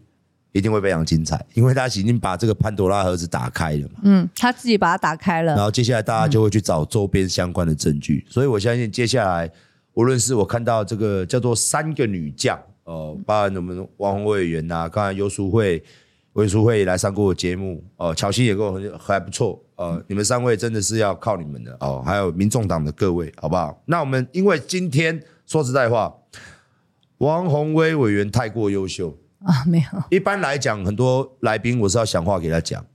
[0.55, 3.99] 一定会非常精彩，因为他已经把这个潘多拉盒子打开了嘛。
[4.03, 9.51] 嗯，他自己把它打开了，然后接下来大家就会去找周边相关的证据，所以我相信接下来，
[9.95, 15.83] 无论是我看到这个叫做三个女将，哦，包含我们王鸿薇委员呐，刚才游淑慧。
[16.35, 23.81] 文书会来上过我节目哦，乔欣也跟我很还不错，呃，你们三位真的是要靠你们的哦，还有民众党的各位，好不好？
[23.85, 26.13] 那我们因为今天说实在话，
[27.19, 30.03] 王宏威委员太过优秀啊，没有。
[30.09, 32.85] 一般来讲，很多来宾我是要想话给他讲，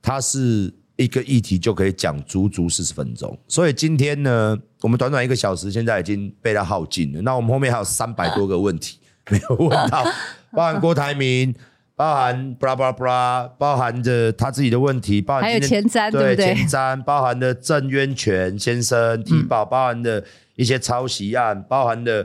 [0.00, 3.36] 他是一个议题就可以讲足足四十分钟。
[3.48, 7.22] 所以今天呢，我们短短一个小时，现在已经被他耗尽了。
[7.22, 8.98] 那我们后面还有三百多个问题
[9.30, 10.04] 没有问到，
[10.52, 11.54] 包含郭台铭。
[11.98, 16.54] 包含布拉布拉布拉，包含着他自己的问题，包含还有前瞻，对不对？
[16.54, 20.24] 前瞻包含的郑渊泉先生提报，包含的
[20.54, 22.24] 一些抄袭案，包含的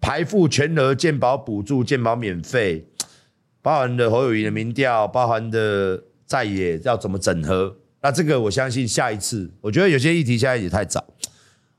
[0.00, 2.84] 排付全额健保补助、健保免费，
[3.62, 7.76] 包含的侯友宜的民调，包含的在野要怎么整合。
[8.02, 11.04] 那这个我相信下一次，我觉得有些议题现在也太早，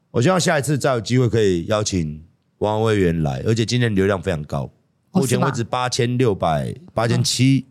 [0.09, 2.23] 我希望下一次再有机会可以邀请
[2.59, 4.71] 王委员来，而且今天流量非常高。
[5.11, 7.67] 目前为止八千六百八千七，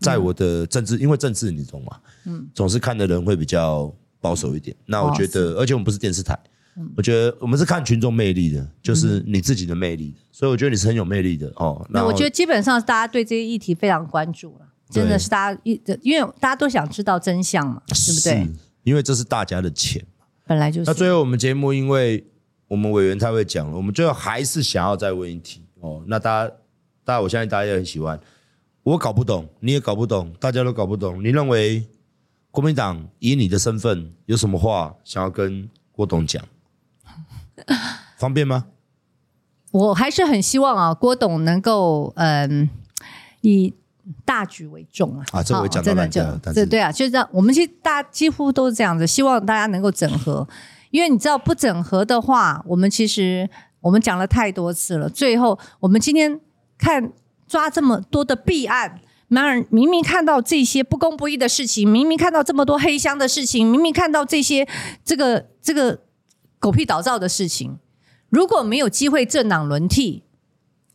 [0.00, 2.00] 在我的政治，因为政治你懂吗？
[2.26, 4.76] 嗯，总是看的人会比较保守一点。
[4.84, 6.38] 那我觉得，而且我们不是电视台，
[6.96, 10.14] 我觉得我们是看群众魅力的，就是你自己的魅力。
[10.30, 11.86] 所以我觉得你是很有魅力的哦。
[11.90, 18.48] 那我觉得基本上大家对这些议题非常关注了，真的是大家一，因为大家都想知道真相嘛，对不对？
[18.84, 20.02] 因为这是大家的钱，
[20.46, 20.90] 本来就是。
[20.90, 22.24] 那最后我们节目，因为
[22.68, 25.62] 我们委员太会讲了，我们最后还是想要再问一题。
[25.80, 26.54] 哦，那大家，
[27.04, 28.18] 大家，我相信大家也很喜欢。
[28.82, 31.22] 我搞不懂，你也搞不懂，大家都搞不懂。
[31.22, 31.84] 你认为
[32.50, 36.42] 国民党以你的身份有什么话想要跟郭董讲？
[38.18, 38.66] 方便吗？
[39.70, 42.68] 我还是很希望啊，郭董能够嗯，
[43.40, 43.74] 以
[44.24, 45.24] 大局为重啊。
[45.32, 46.22] 啊，这我讲真的就
[46.52, 47.28] 对对啊，就是这样。
[47.32, 50.46] 我们其实大家几乎都是这样子，希望大家能够整合，
[50.90, 53.48] 因为你知道不整合的话，我们其实。
[53.82, 56.40] 我们讲了太多次了，最后我们今天
[56.78, 57.12] 看
[57.48, 64.64] 抓这么多的弊案，然而明明看到这些不公不义的事情，明明看到这么多黑箱的事情，明明看到这些
[65.04, 65.98] 这个这个
[66.62, 67.76] 狗屁倒灶的事情，
[68.28, 70.22] 如果没有机会政党轮替，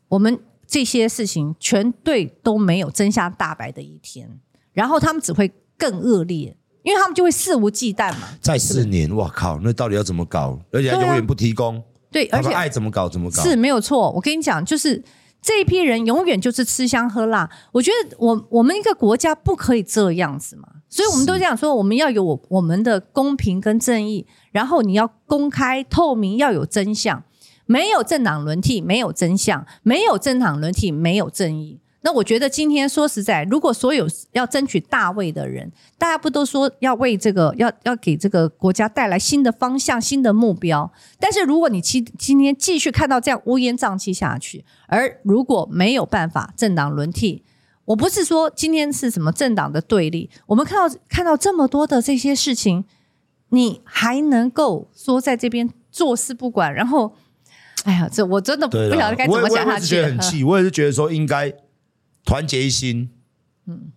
[0.07, 4.39] 我们这些事情全队都没有真相大白的一天，
[4.71, 8.29] 然后他们只会更恶劣，因为他们就会肆无忌惮嘛。
[8.39, 10.57] 再四年，我靠，那到底要怎么搞？
[10.71, 11.83] 而且还永远不提供。
[12.09, 14.09] 对，而且爱怎么搞怎么搞是没有错。
[14.11, 15.03] 我跟你讲，就是
[15.47, 17.49] 这一批人永远就是吃香喝辣。
[17.71, 27.23] 我觉得我我们一个国家不可以这样子嘛，所以我们都这样说，我们要有我我们的公平跟正义，然后你要公开透明，要有真相。
[27.65, 31.79] 没有政党轮替，没有真相；没有政党轮替，没有正义。
[32.07, 40.89] 那我觉得今天说实在，如果所有要争取大位的人，大家不都说要为这个要要给这个国家带来新的方向、新的目标？
[41.19, 47.43] 但是如果你今今天继续看到这样乌烟瘴气下去，而如果没有办法政党轮替，
[47.83, 52.85] 我不是说今天是什么政党的对立，我们看到看到这么多的这些事情，
[53.49, 56.73] 你还能够说在这边坐视不管？
[56.73, 57.11] 然后，
[57.83, 59.77] 哎呀，这我真的不晓得该怎么讲下去。
[59.77, 61.53] 我也是觉得很气， 我也是觉得说应该。
[62.27, 63.09] 团结一心，
[63.67, 63.89] 嗯，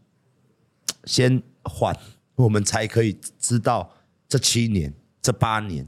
[1.05, 1.93] 先换，
[2.37, 3.91] 我们才可以知道
[4.29, 5.85] 这七年、这八年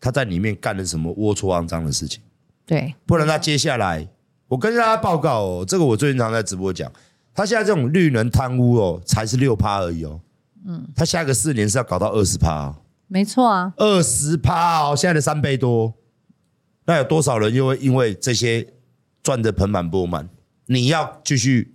[0.00, 2.20] 他在里面干了什么龌龊肮脏的事情。
[2.66, 4.08] 对，不然他接下来，
[4.48, 6.92] 我跟大家报告哦，这个我最近常在直播讲，
[7.32, 10.20] 他现在这种绿能贪污哦，才是六趴而已哦，
[10.66, 12.76] 嗯，他下个四年是要搞到二十趴哦，
[13.06, 15.94] 没错啊，二十趴哦，现在的三倍多，
[16.86, 18.66] 那有多少人又会因为这些
[19.22, 20.28] 赚得盆满钵满？
[20.66, 21.70] 你要继续。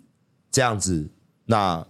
[0.52, 1.08] 这样子，
[1.45, 1.86] 那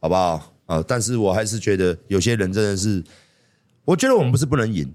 [0.00, 0.52] 好不好？
[0.66, 3.02] 呃，但是我还是觉得有些人真的是，
[3.84, 4.94] 我觉得我们不是不能赢，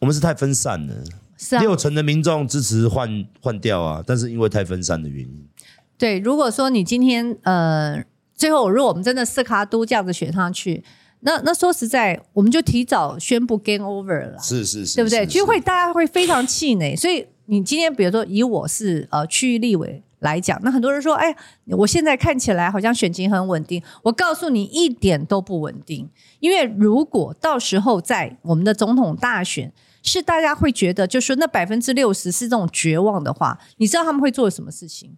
[0.00, 1.04] 我们是太分散了。
[1.36, 5.48] 是啊，六成的民众支持换换掉啊，但是因为太分散的原因。
[5.96, 8.04] 对，如果说你今天呃，
[8.34, 10.82] 最后如果我们真的四卡都这样子选上去，
[11.20, 14.38] 那那说实在，我们就提早宣布 game over 了。
[14.42, 15.24] 是是是，对不对？
[15.24, 16.96] 就会大家会非常气馁。
[16.96, 20.02] 所以你今天比如说以我是呃区域立委。
[20.20, 21.34] 来讲，那很多人说，哎，
[21.66, 23.82] 我现在看起来好像选情很稳定。
[24.02, 26.08] 我告诉你，一点都不稳定。
[26.40, 35.16] 因为如果到时候在我们的总统大选，是大家会觉得，就是说那百分之六十是这种绝望的话，你知道他们会做什么事情？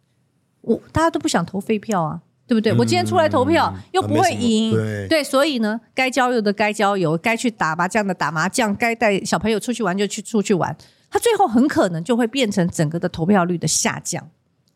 [0.63, 2.73] 我大家都不想投废票啊，对不对？
[2.73, 10.77] 嗯、我今天出来投票又不会赢，对，对，所以呢，该郊游的该郊游，该去打麻将的打麻将，该带小朋友出去玩就去出去玩。
[11.11, 14.29] 他最后很可能就会变成整个的投票率的下降。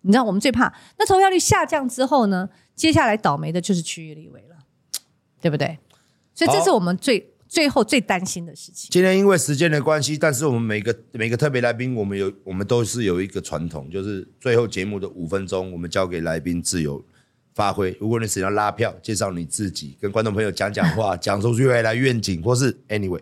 [0.05, 2.48] 你知道我们最怕那投票率下降之后呢？
[2.76, 4.57] 接下来倒霉的就是区域立委了，
[5.40, 5.78] 对不对？
[6.34, 8.88] 所以这是我们最最后最担心的事情。
[8.90, 17.05] 今天因为时间的关系，但是我们每个每个特别来宾，我们有我们都是有一个传统，就是最后节目的五分钟，我们交给来宾自由
[17.55, 17.96] 发挥。
[18.00, 23.20] 如果你想要拉票，介绍你自己，跟观众朋友讲讲话， 讲出去未来愿景，或是 anyway，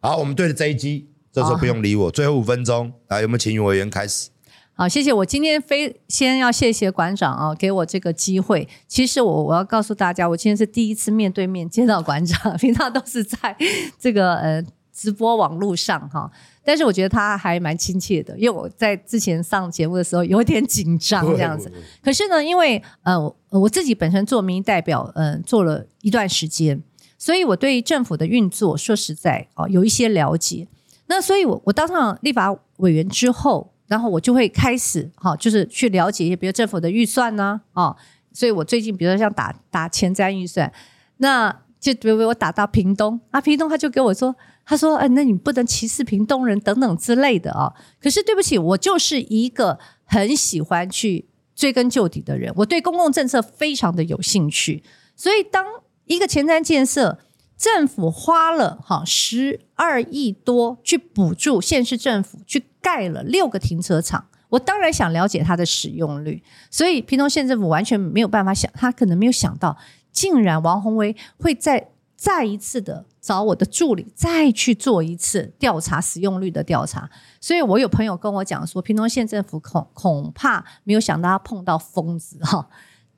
[0.00, 2.10] 好，我们对着这一集，这时候不用理我。
[2.10, 4.30] 最后五分钟，来，有没有请委员开始？
[4.76, 5.12] 好，谢谢。
[5.12, 8.68] 我今天非先要谢谢馆长啊，给我这个机会。
[8.88, 13.56] 其实我我要告诉大家，我今天是第一次面对面见到馆长，平常都是在
[14.00, 14.60] 这个呃
[14.92, 16.28] 直播网络上哈。
[16.64, 21.70] 但是我觉得他还蛮亲切的，因为我在之前上节目的时候有点紧张这样子。
[22.02, 23.16] 可是呢，因为呃
[23.50, 26.82] 我自己本身做民意代表，嗯、呃，做了一段时间，
[27.16, 30.66] 所以我对政府的运作说实在啊有一些了解。
[31.06, 33.70] 那所以我我当上立法委员之后。
[33.86, 37.94] 然后我就会开始哈，就是去了解一些，比如政府的预算呢，啊，
[38.32, 40.72] 所以我最近比如说像打打前瞻预算，
[41.18, 47.72] 那就比如我打到屏东啊，屏东他就给我说，他说，哎，那你不能歧视屏东人等等之类的啊。
[48.00, 54.82] 可是对不起，我就是一个很喜欢去追根究底的人，我对公共政策非常的有兴趣，
[55.14, 55.64] 所以当
[56.06, 57.18] 一个前瞻建设。
[57.56, 66.42] 政府花了哈十二亿多去补助县市政府去盖了六个停车场，我当然想了解它的使用率。
[66.70, 69.76] 所以屏东县政府完全没有办法想，他可能没有想到，
[70.12, 77.08] 竟然王宏威会再再一次的找我的助理再去做一次调查使用率的调查。
[77.40, 82.68] 所以我有朋友跟我讲说，屏东县政府恐恐怕没有想到他碰到疯子哈。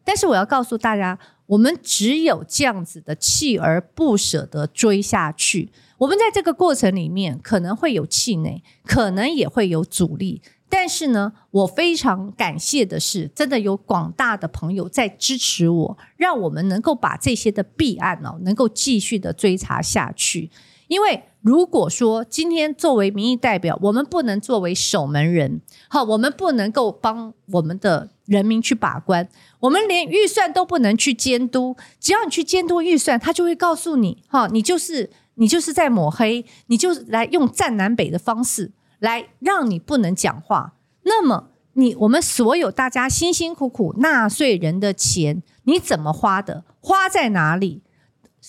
[0.07, 1.18] 但是我要告诉大家。
[1.46, 5.70] 我们只有这样子的锲而不舍的追下去。
[5.96, 10.42] 我们在这个过程里面可能会有气馁，可能也会有阻力。
[10.68, 20.50] 但是呢，我非常感谢的是，真的有广大的朋友在支持我，让我们能够把这些的弊案哦，能够继续的追查下去。
[20.88, 29.28] 因为如果说今天作为民意代表，我们不能作为守门人，好，我们不能够帮我们的人民去把关。
[29.61, 40.74] 我们连预算都不能去监督，只要你去监督预算，他就会告诉你，哈，你就是你就是在抹黑，你就来用战南北的方式来让你不能讲话。
[41.05, 46.64] 那么你我们所有大家辛辛苦苦纳税人的钱，你怎么花的？
[46.80, 47.82] 花在哪里？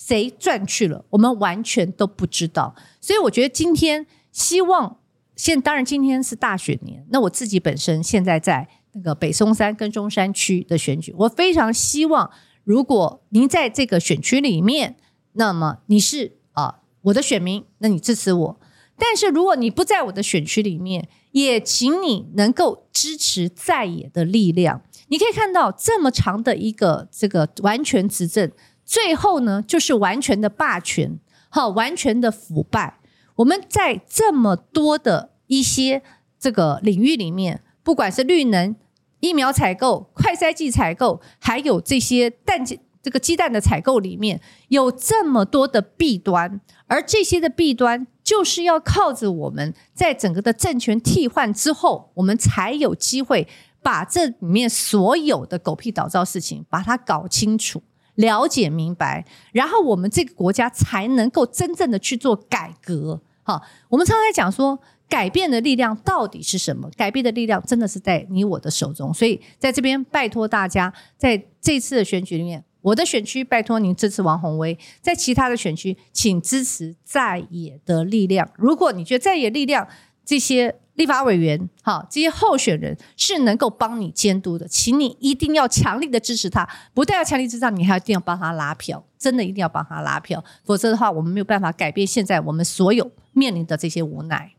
[0.06, 1.04] 谁赚去了？
[1.10, 2.74] 我们完全都不知道。
[3.00, 4.98] 所以我觉得今天希望
[5.34, 8.68] 现当然今天是大选年，那我自己本身现在在。
[8.92, 12.28] 那个北松山跟中山区的选举，我非常希望，
[12.64, 14.96] 如果您在这个选区里面，
[15.34, 18.60] 那么你是啊、我的选民，那你支持我。
[18.96, 24.82] 但是如果你不在我的选区里面，也请你能够支持在野的力量。
[25.08, 28.50] 你可以看到这么长的一个这个完全执政，
[28.88, 31.20] 最后呢就是完全的霸权，
[31.50, 32.98] 好，完全的腐败。
[33.36, 36.02] 我们在这么多的一些
[36.40, 37.60] 这个领域里面。
[37.84, 38.76] 不管是绿能、
[39.20, 42.62] 疫苗采购、快筛剂采购，还有这些蛋
[43.02, 53.48] 这个鸡蛋的采购里面，有这么多的弊端，而这些的弊端就是要靠着我们在整个的政权替换之后，我们才有机会
[53.82, 57.82] 把这里面所有的狗屁倒灶事情把它搞清楚、
[58.18, 63.20] 了解明白，然后我们这个国家才能够真正的去做改革。
[63.42, 64.78] 好，我们常常在讲说。
[65.08, 66.86] 改变的力量到底是什么？
[66.94, 78.46] 改变的力量真的是在你我的手中，所以在这边拜托大家，在这次的选举里面，我的选区拜托您支持王宏威，在其他的选区请支持在野的力量。
[78.56, 79.88] 如果你觉得在野力量
[80.28, 86.68] 这些立法委员、哈这些候选人是能够帮你监督的，请你一定要强力的支持他。
[86.92, 94.52] 不但要强力支持他，你还一定要帮他拉票，真的一定要帮他拉票，否则的话，我们没有办法改变现在我们所有面临的这些无奈。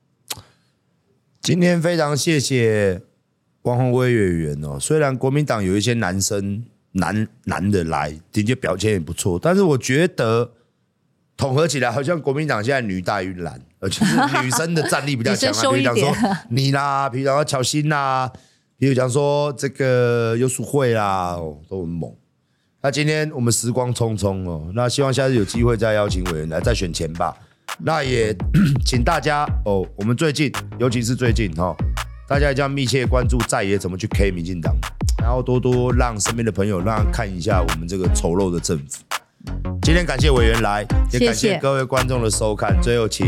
[1.39, 3.03] 今天非常谢谢
[3.61, 10.51] 汪宏威委员哦，虽然国民党有一些男生男男的来，的确表现也不错，但是我觉得
[11.37, 15.71] 统合起来，好像国民党现在女大于男，而且是女生的战力比较 强啊。
[15.71, 16.15] 比如讲说
[16.49, 18.31] 你啦， 比如讲说巧芯啦，
[18.77, 22.13] 比如讲说这个尤淑慧啦，哦，都很猛。
[22.81, 27.35] 那今天我们时光匆匆哦，那希望下次有机会再邀请委员来再选前吧。
[27.79, 28.35] 那也
[28.85, 31.75] 请大家哦，我们最近，尤其是最近哈，
[32.27, 34.73] 大家一定要密切关注在野怎么去 K 民进党，
[35.21, 39.03] 然后多多让身边的朋友让他看一下我们这个丑陋的政府。
[39.81, 42.81] 今天感谢委员来，也感谢各位观众的收看。
[42.81, 43.27] 最后，请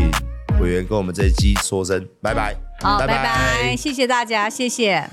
[0.60, 2.54] 委员跟我们这一期说声拜拜。
[2.80, 5.08] 好，拜拜，谢谢大家，谢谢，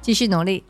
[0.00, 0.69] 继续努力。